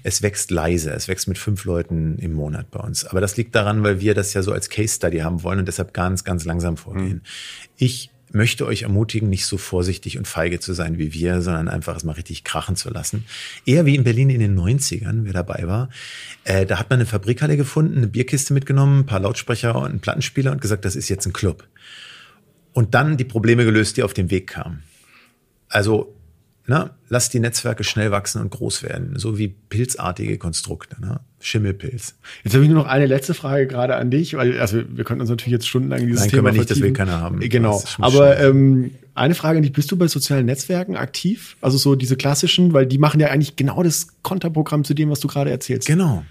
Es 0.02 0.20
wächst 0.20 0.50
leise. 0.50 0.90
Es 0.90 1.08
wächst 1.08 1.26
mit 1.26 1.38
fünf 1.38 1.64
Leuten 1.64 2.18
im 2.18 2.34
Monat 2.34 2.70
bei 2.70 2.80
uns. 2.80 3.13
Aber 3.14 3.20
das 3.20 3.36
liegt 3.36 3.54
daran, 3.54 3.84
weil 3.84 4.00
wir 4.00 4.12
das 4.12 4.34
ja 4.34 4.42
so 4.42 4.50
als 4.50 4.68
Case 4.68 4.96
Study 4.96 5.18
haben 5.18 5.44
wollen 5.44 5.60
und 5.60 5.68
deshalb 5.68 5.94
ganz, 5.94 6.24
ganz 6.24 6.44
langsam 6.44 6.76
vorgehen. 6.76 7.22
Ich 7.76 8.10
möchte 8.32 8.66
euch 8.66 8.82
ermutigen, 8.82 9.30
nicht 9.30 9.46
so 9.46 9.56
vorsichtig 9.56 10.18
und 10.18 10.26
feige 10.26 10.58
zu 10.58 10.72
sein 10.72 10.98
wie 10.98 11.12
wir, 11.12 11.40
sondern 11.40 11.68
einfach 11.68 11.96
es 11.96 12.02
mal 12.02 12.14
richtig 12.14 12.42
krachen 12.42 12.74
zu 12.74 12.90
lassen. 12.90 13.24
Eher 13.64 13.86
wie 13.86 13.94
in 13.94 14.02
Berlin 14.02 14.30
in 14.30 14.40
den 14.40 14.58
90ern, 14.58 15.20
wer 15.22 15.32
dabei 15.32 15.68
war. 15.68 15.90
Äh, 16.42 16.66
da 16.66 16.80
hat 16.80 16.90
man 16.90 16.98
eine 16.98 17.06
Fabrikhalle 17.06 17.56
gefunden, 17.56 17.98
eine 17.98 18.08
Bierkiste 18.08 18.52
mitgenommen, 18.52 19.02
ein 19.02 19.06
paar 19.06 19.20
Lautsprecher 19.20 19.76
und 19.76 19.90
einen 19.90 20.00
Plattenspieler 20.00 20.50
und 20.50 20.60
gesagt, 20.60 20.84
das 20.84 20.96
ist 20.96 21.08
jetzt 21.08 21.24
ein 21.26 21.32
Club. 21.32 21.68
Und 22.72 22.94
dann 22.94 23.16
die 23.16 23.24
Probleme 23.24 23.64
gelöst, 23.64 23.96
die 23.96 24.02
auf 24.02 24.14
dem 24.14 24.32
Weg 24.32 24.48
kamen. 24.48 24.82
Also, 25.68 26.16
na, 26.66 26.90
lasst 27.08 27.34
die 27.34 27.40
Netzwerke 27.40 27.84
schnell 27.84 28.10
wachsen 28.10 28.40
und 28.40 28.50
groß 28.50 28.82
werden, 28.82 29.18
so 29.18 29.38
wie 29.38 29.48
pilzartige 29.48 30.38
Konstrukte, 30.38 31.00
ne? 31.00 31.20
Schimmelpilz. 31.40 32.14
Jetzt 32.42 32.54
habe 32.54 32.64
ich 32.64 32.70
nur 32.70 32.82
noch 32.82 32.88
eine 32.88 33.04
letzte 33.04 33.34
Frage 33.34 33.66
gerade 33.66 33.96
an 33.96 34.10
dich, 34.10 34.32
weil 34.34 34.58
also 34.58 34.80
wir 34.88 35.04
können 35.04 35.20
uns 35.20 35.28
natürlich 35.28 35.52
jetzt 35.52 35.68
stundenlang 35.68 36.06
dieses 36.06 36.20
Nein, 36.22 36.30
Thema 36.30 36.42
können 36.44 36.54
wir 36.54 36.60
nicht, 36.60 36.70
das 36.70 36.78
will 36.80 36.94
vertiefen. 36.94 37.06
keiner 37.06 37.20
haben. 37.20 37.40
Genau. 37.40 37.82
Aber 37.98 38.40
ähm, 38.40 38.92
eine 39.14 39.34
Frage 39.34 39.58
an 39.58 39.62
dich, 39.62 39.72
bist 39.74 39.92
du 39.92 39.96
bei 39.98 40.08
sozialen 40.08 40.46
Netzwerken 40.46 40.96
aktiv? 40.96 41.58
Also 41.60 41.76
so 41.76 41.96
diese 41.96 42.16
klassischen, 42.16 42.72
weil 42.72 42.86
die 42.86 42.96
machen 42.96 43.20
ja 43.20 43.28
eigentlich 43.28 43.56
genau 43.56 43.82
das 43.82 44.08
Konterprogramm 44.22 44.84
zu 44.84 44.94
dem, 44.94 45.10
was 45.10 45.20
du 45.20 45.28
gerade 45.28 45.50
erzählst. 45.50 45.86
Genau. 45.86 46.24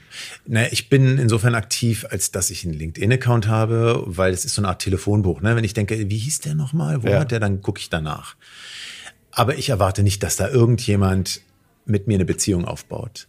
Na, 0.48 0.72
ich 0.72 0.90
bin 0.90 1.20
insofern 1.20 1.54
aktiv, 1.54 2.08
als 2.10 2.32
dass 2.32 2.50
ich 2.50 2.66
einen 2.66 2.74
LinkedIn-Account 2.74 3.48
habe, 3.48 4.02
weil 4.08 4.34
es 4.34 4.46
ist 4.46 4.56
so 4.56 4.62
eine 4.62 4.70
Art 4.70 4.82
Telefonbuch. 4.82 5.42
Ne? 5.42 5.56
Wenn 5.56 5.64
ich 5.64 5.76
denke, 5.76 6.10
wie 6.10 6.18
hieß 6.18 6.40
der 6.42 6.56
nochmal? 6.56 7.04
Wo 7.04 7.08
Ja. 7.10 7.20
hat 7.20 7.30
der? 7.30 7.40
Dann 7.40 7.62
gucke 7.62 7.80
ich 7.80 7.92
danach. 7.92 8.36
Aber 9.36 9.58
ich 9.58 9.70
erwarte 9.70 10.04
nicht, 10.04 10.22
dass 10.24 10.36
da 10.36 10.50
irgendjemand 10.50 11.42
mit 11.86 12.08
mir 12.08 12.16
eine 12.16 12.26
Beziehung 12.26 12.66
aufbaut. 12.66 13.28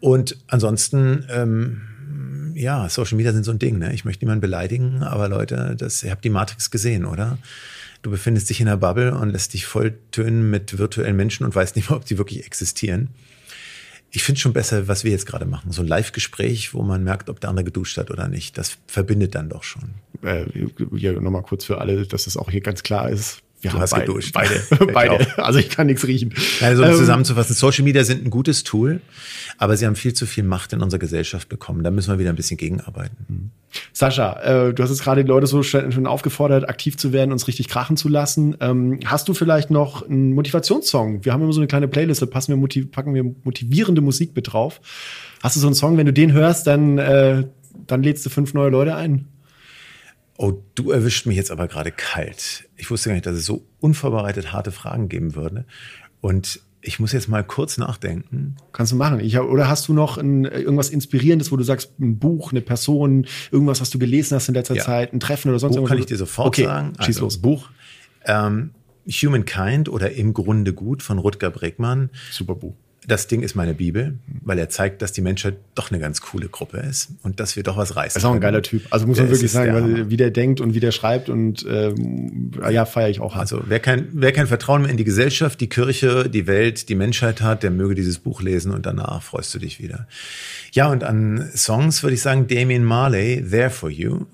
Und 0.00 0.36
ansonsten, 0.48 1.26
ähm, 1.30 2.52
ja, 2.54 2.88
Social 2.88 3.16
Media 3.16 3.32
sind 3.32 3.44
so 3.44 3.52
ein 3.52 3.58
Ding. 3.58 3.78
Ne? 3.78 3.94
Ich 3.94 4.04
möchte 4.04 4.24
niemanden 4.24 4.40
beleidigen, 4.40 5.02
aber 5.02 5.28
Leute, 5.28 5.76
das, 5.78 6.02
ihr 6.02 6.10
habt 6.10 6.24
die 6.24 6.30
Matrix 6.30 6.70
gesehen, 6.70 7.06
oder? 7.06 7.38
Du 8.02 8.10
befindest 8.10 8.50
dich 8.50 8.60
in 8.60 8.68
einer 8.68 8.76
Bubble 8.76 9.14
und 9.14 9.30
lässt 9.30 9.54
dich 9.54 9.64
volltönen 9.64 10.50
mit 10.50 10.76
virtuellen 10.76 11.16
Menschen 11.16 11.46
und 11.46 11.54
weißt 11.54 11.76
nicht 11.76 11.88
mehr, 11.88 11.96
ob 11.96 12.04
die 12.04 12.18
wirklich 12.18 12.44
existieren. 12.44 13.10
Ich 14.10 14.24
finde 14.24 14.40
schon 14.40 14.52
besser, 14.52 14.88
was 14.88 15.04
wir 15.04 15.12
jetzt 15.12 15.24
gerade 15.24 15.46
machen. 15.46 15.72
So 15.72 15.82
ein 15.82 15.88
Live-Gespräch, 15.88 16.74
wo 16.74 16.82
man 16.82 17.02
merkt, 17.02 17.30
ob 17.30 17.40
der 17.40 17.48
andere 17.48 17.64
geduscht 17.64 17.96
hat 17.96 18.10
oder 18.10 18.28
nicht. 18.28 18.58
Das 18.58 18.76
verbindet 18.86 19.34
dann 19.34 19.48
doch 19.48 19.62
schon. 19.62 19.94
Äh, 20.22 20.44
hier 20.94 21.18
nochmal 21.18 21.42
kurz 21.42 21.64
für 21.64 21.80
alle, 21.80 22.06
dass 22.06 22.26
es 22.26 22.36
auch 22.36 22.50
hier 22.50 22.60
ganz 22.60 22.82
klar 22.82 23.08
ist. 23.08 23.40
Wir 23.62 23.70
Du 23.70 23.74
haben 23.76 23.82
hast 23.82 23.90
beide, 23.92 24.06
geduscht. 24.06 24.34
Beide, 24.34 24.60
beide. 24.92 25.38
Also 25.38 25.60
ich 25.60 25.70
kann 25.70 25.86
nichts 25.86 26.04
riechen. 26.06 26.34
Also 26.60 26.82
um 26.82 26.90
Ähm, 26.90 26.96
zusammenzufassen, 26.96 27.54
Social 27.54 27.84
Media 27.84 28.02
sind 28.02 28.24
ein 28.26 28.30
gutes 28.30 28.64
Tool, 28.64 29.00
aber 29.56 29.76
sie 29.76 29.86
haben 29.86 29.94
viel 29.94 30.12
zu 30.14 30.26
viel 30.26 30.42
Macht 30.42 30.72
in 30.72 30.80
unserer 30.82 30.98
Gesellschaft 30.98 31.48
bekommen. 31.48 31.84
Da 31.84 31.92
müssen 31.92 32.12
wir 32.12 32.18
wieder 32.18 32.30
ein 32.30 32.36
bisschen 32.36 32.56
gegenarbeiten. 32.56 33.52
Sascha, 33.92 34.40
äh, 34.42 34.74
du 34.74 34.82
hast 34.82 34.90
jetzt 34.90 35.02
gerade 35.04 35.22
die 35.22 35.28
Leute 35.28 35.46
so 35.46 35.62
schon 35.62 36.06
aufgefordert, 36.06 36.68
aktiv 36.68 36.96
zu 36.96 37.12
werden, 37.12 37.30
uns 37.32 37.46
richtig 37.46 37.68
krachen 37.68 37.96
zu 37.96 38.08
lassen. 38.08 38.56
Ähm, 38.60 38.98
hast 39.04 39.28
du 39.28 39.34
vielleicht 39.34 39.70
noch 39.70 40.06
einen 40.08 40.34
Motivationssong? 40.34 41.24
Wir 41.24 41.32
haben 41.32 41.42
immer 41.42 41.52
so 41.52 41.60
eine 41.60 41.68
kleine 41.68 41.88
Playlist, 41.88 42.20
da 42.20 42.26
passen 42.26 42.60
wir 42.60 42.86
packen 42.90 43.14
wir 43.14 43.24
motivierende 43.44 44.00
Musik 44.00 44.34
mit 44.34 44.52
drauf. 44.52 44.80
Hast 45.40 45.56
du 45.56 45.60
so 45.60 45.68
einen 45.68 45.74
Song, 45.76 45.96
wenn 45.96 46.06
du 46.06 46.12
den 46.12 46.32
hörst, 46.32 46.66
dann, 46.66 46.98
äh, 46.98 47.44
dann 47.86 48.02
lädst 48.02 48.26
du 48.26 48.30
fünf 48.30 48.54
neue 48.54 48.70
Leute 48.70 48.96
ein? 48.96 49.28
Oh, 50.42 50.60
du 50.74 50.90
erwischt 50.90 51.26
mich 51.26 51.36
jetzt 51.36 51.52
aber 51.52 51.68
gerade 51.68 51.92
kalt. 51.92 52.68
Ich 52.76 52.90
wusste 52.90 53.10
gar 53.10 53.14
nicht, 53.14 53.26
dass 53.26 53.36
es 53.36 53.46
so 53.46 53.64
unvorbereitet 53.78 54.52
harte 54.52 54.72
Fragen 54.72 55.08
geben 55.08 55.36
würde. 55.36 55.66
Und 56.20 56.58
ich 56.80 56.98
muss 56.98 57.12
jetzt 57.12 57.28
mal 57.28 57.44
kurz 57.44 57.78
nachdenken. 57.78 58.56
Kannst 58.72 58.90
du 58.90 58.96
machen. 58.96 59.20
Ich, 59.20 59.38
oder 59.38 59.68
hast 59.68 59.86
du 59.86 59.92
noch 59.92 60.18
ein, 60.18 60.44
irgendwas 60.44 60.90
Inspirierendes, 60.90 61.52
wo 61.52 61.56
du 61.56 61.62
sagst, 61.62 61.92
ein 62.00 62.18
Buch, 62.18 62.50
eine 62.50 62.60
Person, 62.60 63.28
irgendwas, 63.52 63.80
was 63.80 63.90
du 63.90 64.00
gelesen 64.00 64.34
hast 64.34 64.48
in 64.48 64.54
letzter 64.54 64.74
ja. 64.74 64.82
Zeit, 64.82 65.12
ein 65.12 65.20
Treffen 65.20 65.48
oder 65.48 65.60
sonst 65.60 65.76
Buch 65.76 65.82
irgendwas? 65.82 65.90
kann 65.90 65.98
ich 66.00 66.06
dir 66.06 66.16
sofort 66.16 66.48
okay, 66.48 66.64
sagen. 66.64 66.94
Schieß 66.98 67.06
also, 67.06 67.20
los. 67.20 67.38
Buch. 67.38 67.70
Ähm, 68.24 68.72
Humankind 69.06 69.88
oder 69.90 70.10
Im 70.10 70.34
Grunde 70.34 70.72
gut 70.72 71.04
von 71.04 71.18
Rutger 71.18 71.50
Bregmann. 71.50 72.10
Super 72.32 72.56
Buch 72.56 72.74
das 73.06 73.26
Ding 73.26 73.42
ist 73.42 73.56
meine 73.56 73.74
Bibel, 73.74 74.18
weil 74.42 74.58
er 74.58 74.68
zeigt, 74.68 75.02
dass 75.02 75.12
die 75.12 75.22
Menschheit 75.22 75.56
doch 75.74 75.90
eine 75.90 75.98
ganz 75.98 76.20
coole 76.20 76.48
Gruppe 76.48 76.78
ist 76.78 77.08
und 77.22 77.40
dass 77.40 77.56
wir 77.56 77.64
doch 77.64 77.76
was 77.76 77.96
reißen. 77.96 78.14
Das 78.14 78.22
ist 78.22 78.24
auch 78.24 78.34
ein 78.34 78.40
geiler 78.40 78.62
Typ. 78.62 78.82
Also 78.90 79.06
muss 79.06 79.18
man 79.18 79.28
wirklich 79.28 79.50
sagen, 79.50 79.72
weil, 79.74 80.10
wie 80.10 80.16
der 80.16 80.30
denkt 80.30 80.60
und 80.60 80.74
wie 80.74 80.80
der 80.80 80.92
schreibt 80.92 81.28
und 81.28 81.66
ähm, 81.68 82.52
ja, 82.70 82.84
feiere 82.84 83.10
ich 83.10 83.20
auch. 83.20 83.34
Also 83.34 83.62
wer 83.66 83.80
kein, 83.80 84.08
wer 84.12 84.32
kein 84.32 84.46
Vertrauen 84.46 84.82
mehr 84.82 84.90
in 84.90 84.96
die 84.96 85.04
Gesellschaft, 85.04 85.60
die 85.60 85.68
Kirche, 85.68 86.28
die 86.28 86.46
Welt, 86.46 86.88
die 86.88 86.94
Menschheit 86.94 87.40
hat, 87.40 87.64
der 87.64 87.72
möge 87.72 87.96
dieses 87.96 88.18
Buch 88.20 88.40
lesen 88.40 88.72
und 88.72 88.86
danach 88.86 89.22
freust 89.22 89.52
du 89.54 89.58
dich 89.58 89.80
wieder. 89.80 90.06
Ja, 90.72 90.88
und 90.88 91.02
an 91.02 91.50
Songs 91.56 92.02
würde 92.04 92.14
ich 92.14 92.22
sagen 92.22 92.46
Damien 92.46 92.84
Marley, 92.84 93.44
There 93.48 93.70
For 93.70 93.90
You. 93.90 94.26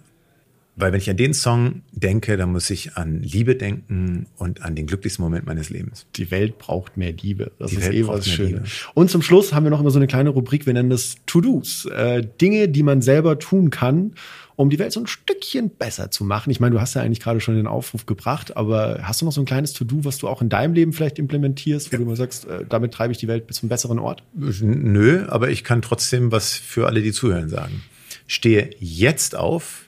Weil 0.78 0.92
wenn 0.92 1.00
ich 1.00 1.10
an 1.10 1.16
den 1.16 1.34
Song 1.34 1.82
denke, 1.90 2.36
dann 2.36 2.52
muss 2.52 2.70
ich 2.70 2.96
an 2.96 3.20
Liebe 3.20 3.56
denken 3.56 4.26
und 4.36 4.62
an 4.62 4.76
den 4.76 4.86
glücklichsten 4.86 5.24
Moment 5.24 5.44
meines 5.44 5.70
Lebens. 5.70 6.06
Die 6.14 6.30
Welt 6.30 6.58
braucht 6.58 6.96
mehr 6.96 7.12
Liebe. 7.12 7.50
Das 7.58 7.70
die 7.70 7.78
ist 7.78 7.86
Welt 7.86 7.94
eh 7.94 8.06
was 8.06 8.28
Schönes. 8.28 8.86
Und 8.94 9.10
zum 9.10 9.20
Schluss 9.22 9.52
haben 9.52 9.64
wir 9.64 9.70
noch 9.70 9.80
immer 9.80 9.90
so 9.90 9.98
eine 9.98 10.06
kleine 10.06 10.30
Rubrik, 10.30 10.66
wir 10.66 10.72
nennen 10.72 10.90
das 10.90 11.16
To-Dos. 11.26 11.86
Äh, 11.86 12.24
Dinge, 12.40 12.68
die 12.68 12.84
man 12.84 13.02
selber 13.02 13.40
tun 13.40 13.70
kann, 13.70 14.12
um 14.54 14.70
die 14.70 14.78
Welt 14.78 14.92
so 14.92 15.00
ein 15.00 15.08
Stückchen 15.08 15.70
besser 15.70 16.12
zu 16.12 16.24
machen. 16.24 16.50
Ich 16.50 16.60
meine, 16.60 16.74
du 16.74 16.80
hast 16.80 16.94
ja 16.94 17.02
eigentlich 17.02 17.20
gerade 17.20 17.40
schon 17.40 17.56
den 17.56 17.66
Aufruf 17.66 18.06
gebracht, 18.06 18.56
aber 18.56 19.00
hast 19.02 19.20
du 19.20 19.24
noch 19.24 19.32
so 19.32 19.40
ein 19.40 19.46
kleines 19.46 19.72
To-Do, 19.72 20.04
was 20.04 20.18
du 20.18 20.28
auch 20.28 20.42
in 20.42 20.48
deinem 20.48 20.74
Leben 20.74 20.92
vielleicht 20.92 21.18
implementierst, 21.18 21.90
wo 21.90 21.96
ja. 21.96 21.98
du 21.98 22.04
mal 22.04 22.16
sagst, 22.16 22.46
äh, 22.46 22.64
damit 22.68 22.94
treibe 22.94 23.10
ich 23.10 23.18
die 23.18 23.26
Welt 23.26 23.48
bis 23.48 23.56
zum 23.56 23.68
besseren 23.68 23.98
Ort? 23.98 24.22
Nö, 24.36 25.26
aber 25.28 25.50
ich 25.50 25.64
kann 25.64 25.82
trotzdem 25.82 26.30
was 26.30 26.54
für 26.54 26.86
alle, 26.86 27.02
die 27.02 27.10
zuhören, 27.10 27.48
sagen. 27.48 27.82
Stehe 28.28 28.70
jetzt 28.78 29.34
auf, 29.34 29.87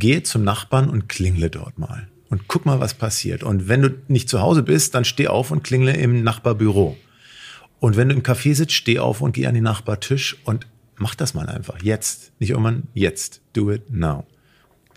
gehe 0.00 0.24
zum 0.24 0.42
Nachbarn 0.42 0.90
und 0.90 1.08
klingle 1.08 1.48
dort 1.48 1.78
mal 1.78 2.08
und 2.30 2.46
guck 2.48 2.64
mal, 2.64 2.80
was 2.80 2.94
passiert. 2.94 3.42
Und 3.42 3.68
wenn 3.68 3.82
du 3.82 3.90
nicht 4.08 4.28
zu 4.28 4.40
Hause 4.40 4.62
bist, 4.62 4.94
dann 4.94 5.04
steh 5.04 5.28
auf 5.28 5.50
und 5.50 5.64
klingle 5.64 5.92
im 5.92 6.22
Nachbarbüro. 6.22 6.96
Und 7.80 7.96
wenn 7.96 8.08
du 8.08 8.14
im 8.14 8.22
Café 8.22 8.54
sitzt, 8.54 8.72
steh 8.72 8.98
auf 8.98 9.20
und 9.20 9.32
geh 9.32 9.46
an 9.46 9.54
den 9.54 9.64
Nachbartisch 9.64 10.36
und 10.44 10.66
mach 10.96 11.14
das 11.14 11.34
mal 11.34 11.48
einfach. 11.48 11.82
Jetzt. 11.82 12.32
Nicht 12.38 12.50
irgendwann, 12.50 12.84
jetzt. 12.94 13.40
Do 13.52 13.72
it 13.72 13.90
now. 13.90 14.26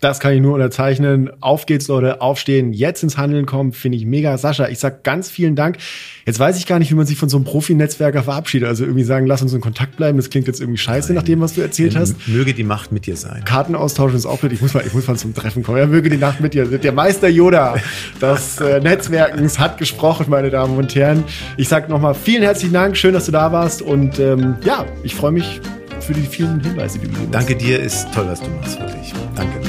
Das 0.04 0.20
kann 0.20 0.34
ich 0.34 0.42
nur 0.42 0.52
unterzeichnen. 0.52 1.30
Auf 1.40 1.64
geht's, 1.64 1.88
Leute. 1.88 2.20
Aufstehen, 2.20 2.74
jetzt 2.74 3.02
ins 3.02 3.16
Handeln 3.16 3.46
kommen. 3.46 3.72
Finde 3.72 3.96
ich 3.96 4.04
mega. 4.04 4.36
Sascha, 4.36 4.68
ich 4.68 4.78
sag 4.78 5.02
ganz 5.02 5.30
vielen 5.30 5.56
Dank. 5.56 5.78
Jetzt 6.26 6.38
weiß 6.38 6.58
ich 6.58 6.66
gar 6.66 6.78
nicht, 6.78 6.90
wie 6.90 6.94
man 6.94 7.06
sich 7.06 7.16
von 7.16 7.30
so 7.30 7.38
einem 7.38 7.46
Profi-Netzwerker 7.46 8.22
verabschiedet. 8.22 8.68
Also 8.68 8.84
irgendwie 8.84 9.04
sagen, 9.04 9.26
lass 9.26 9.40
uns 9.40 9.54
in 9.54 9.62
Kontakt 9.62 9.96
bleiben. 9.96 10.18
Das 10.18 10.28
klingt 10.28 10.46
jetzt 10.46 10.60
irgendwie 10.60 10.76
scheiße 10.76 11.08
Nein. 11.08 11.16
nach 11.16 11.22
dem, 11.22 11.40
was 11.40 11.54
du 11.54 11.62
erzählt 11.62 11.96
hast. 11.96 12.16
Möge 12.28 12.52
die 12.52 12.64
Macht 12.64 12.92
mit 12.92 13.06
dir 13.06 13.16
sein. 13.16 13.46
Karten 13.46 13.74
austauschen 13.74 14.18
ist 14.18 14.26
auch 14.26 14.40
blöd. 14.40 14.52
Ich 14.52 14.60
muss 14.60 14.74
mal, 14.74 14.84
ich 14.86 14.92
muss 14.92 15.06
mal 15.06 15.16
zum 15.16 15.32
Treffen 15.32 15.62
kommen. 15.62 15.78
Ja, 15.78 15.86
möge 15.86 16.10
die 16.10 16.18
Nacht 16.18 16.38
mit 16.42 16.52
dir. 16.52 16.66
Der 16.66 16.92
Meister 16.92 17.28
Yoda 17.28 17.76
des 18.20 18.60
äh, 18.60 18.80
Netzwerkens 18.80 19.58
hat 19.58 19.78
gesprochen, 19.78 20.26
meine 20.28 20.50
Damen 20.50 20.76
und 20.76 20.94
Herren. 20.94 21.24
Ich 21.56 21.68
sag 21.68 21.88
nochmal 21.88 22.14
vielen 22.14 22.42
herzlichen 22.42 22.74
Dank. 22.74 22.98
Schön, 22.98 23.14
dass 23.14 23.24
du 23.24 23.32
da 23.32 23.52
warst. 23.52 23.80
Und 23.80 24.18
ähm, 24.18 24.56
ja, 24.66 24.84
ich 25.02 25.14
freue 25.14 25.32
mich 25.32 25.62
für 26.00 26.12
die 26.12 26.26
vielen 26.26 26.60
Hinweise, 26.60 26.98
die 26.98 27.06
du 27.06 27.16
hast. 27.16 27.30
Danke 27.30 27.56
dir. 27.56 27.80
Ist 27.80 28.12
toll, 28.12 28.26
was 28.28 28.42
du 28.42 28.50
machst. 28.50 28.78
Wirklich. 28.78 29.14
Danke. 29.34 29.63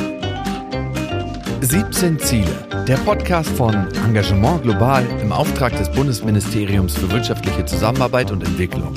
17 1.65 2.19
Ziele. 2.19 2.86
Der 2.88 2.97
Podcast 2.97 3.49
von 3.49 3.73
Engagement 4.06 4.62
Global 4.62 5.04
im 5.19 5.32
Auftrag 5.32 5.75
des 5.75 5.89
Bundesministeriums 5.89 6.95
für 6.95 7.12
wirtschaftliche 7.12 7.65
Zusammenarbeit 7.65 8.30
und 8.30 8.43
Entwicklung. 8.43 8.93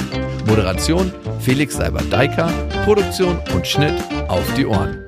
Moderation 0.47 1.11
Felix 1.41 1.77
Seibert-Deiker, 1.77 2.49
Produktion 2.85 3.39
und 3.55 3.67
Schnitt 3.67 3.95
auf 4.29 4.45
die 4.55 4.67
Ohren. 4.67 5.08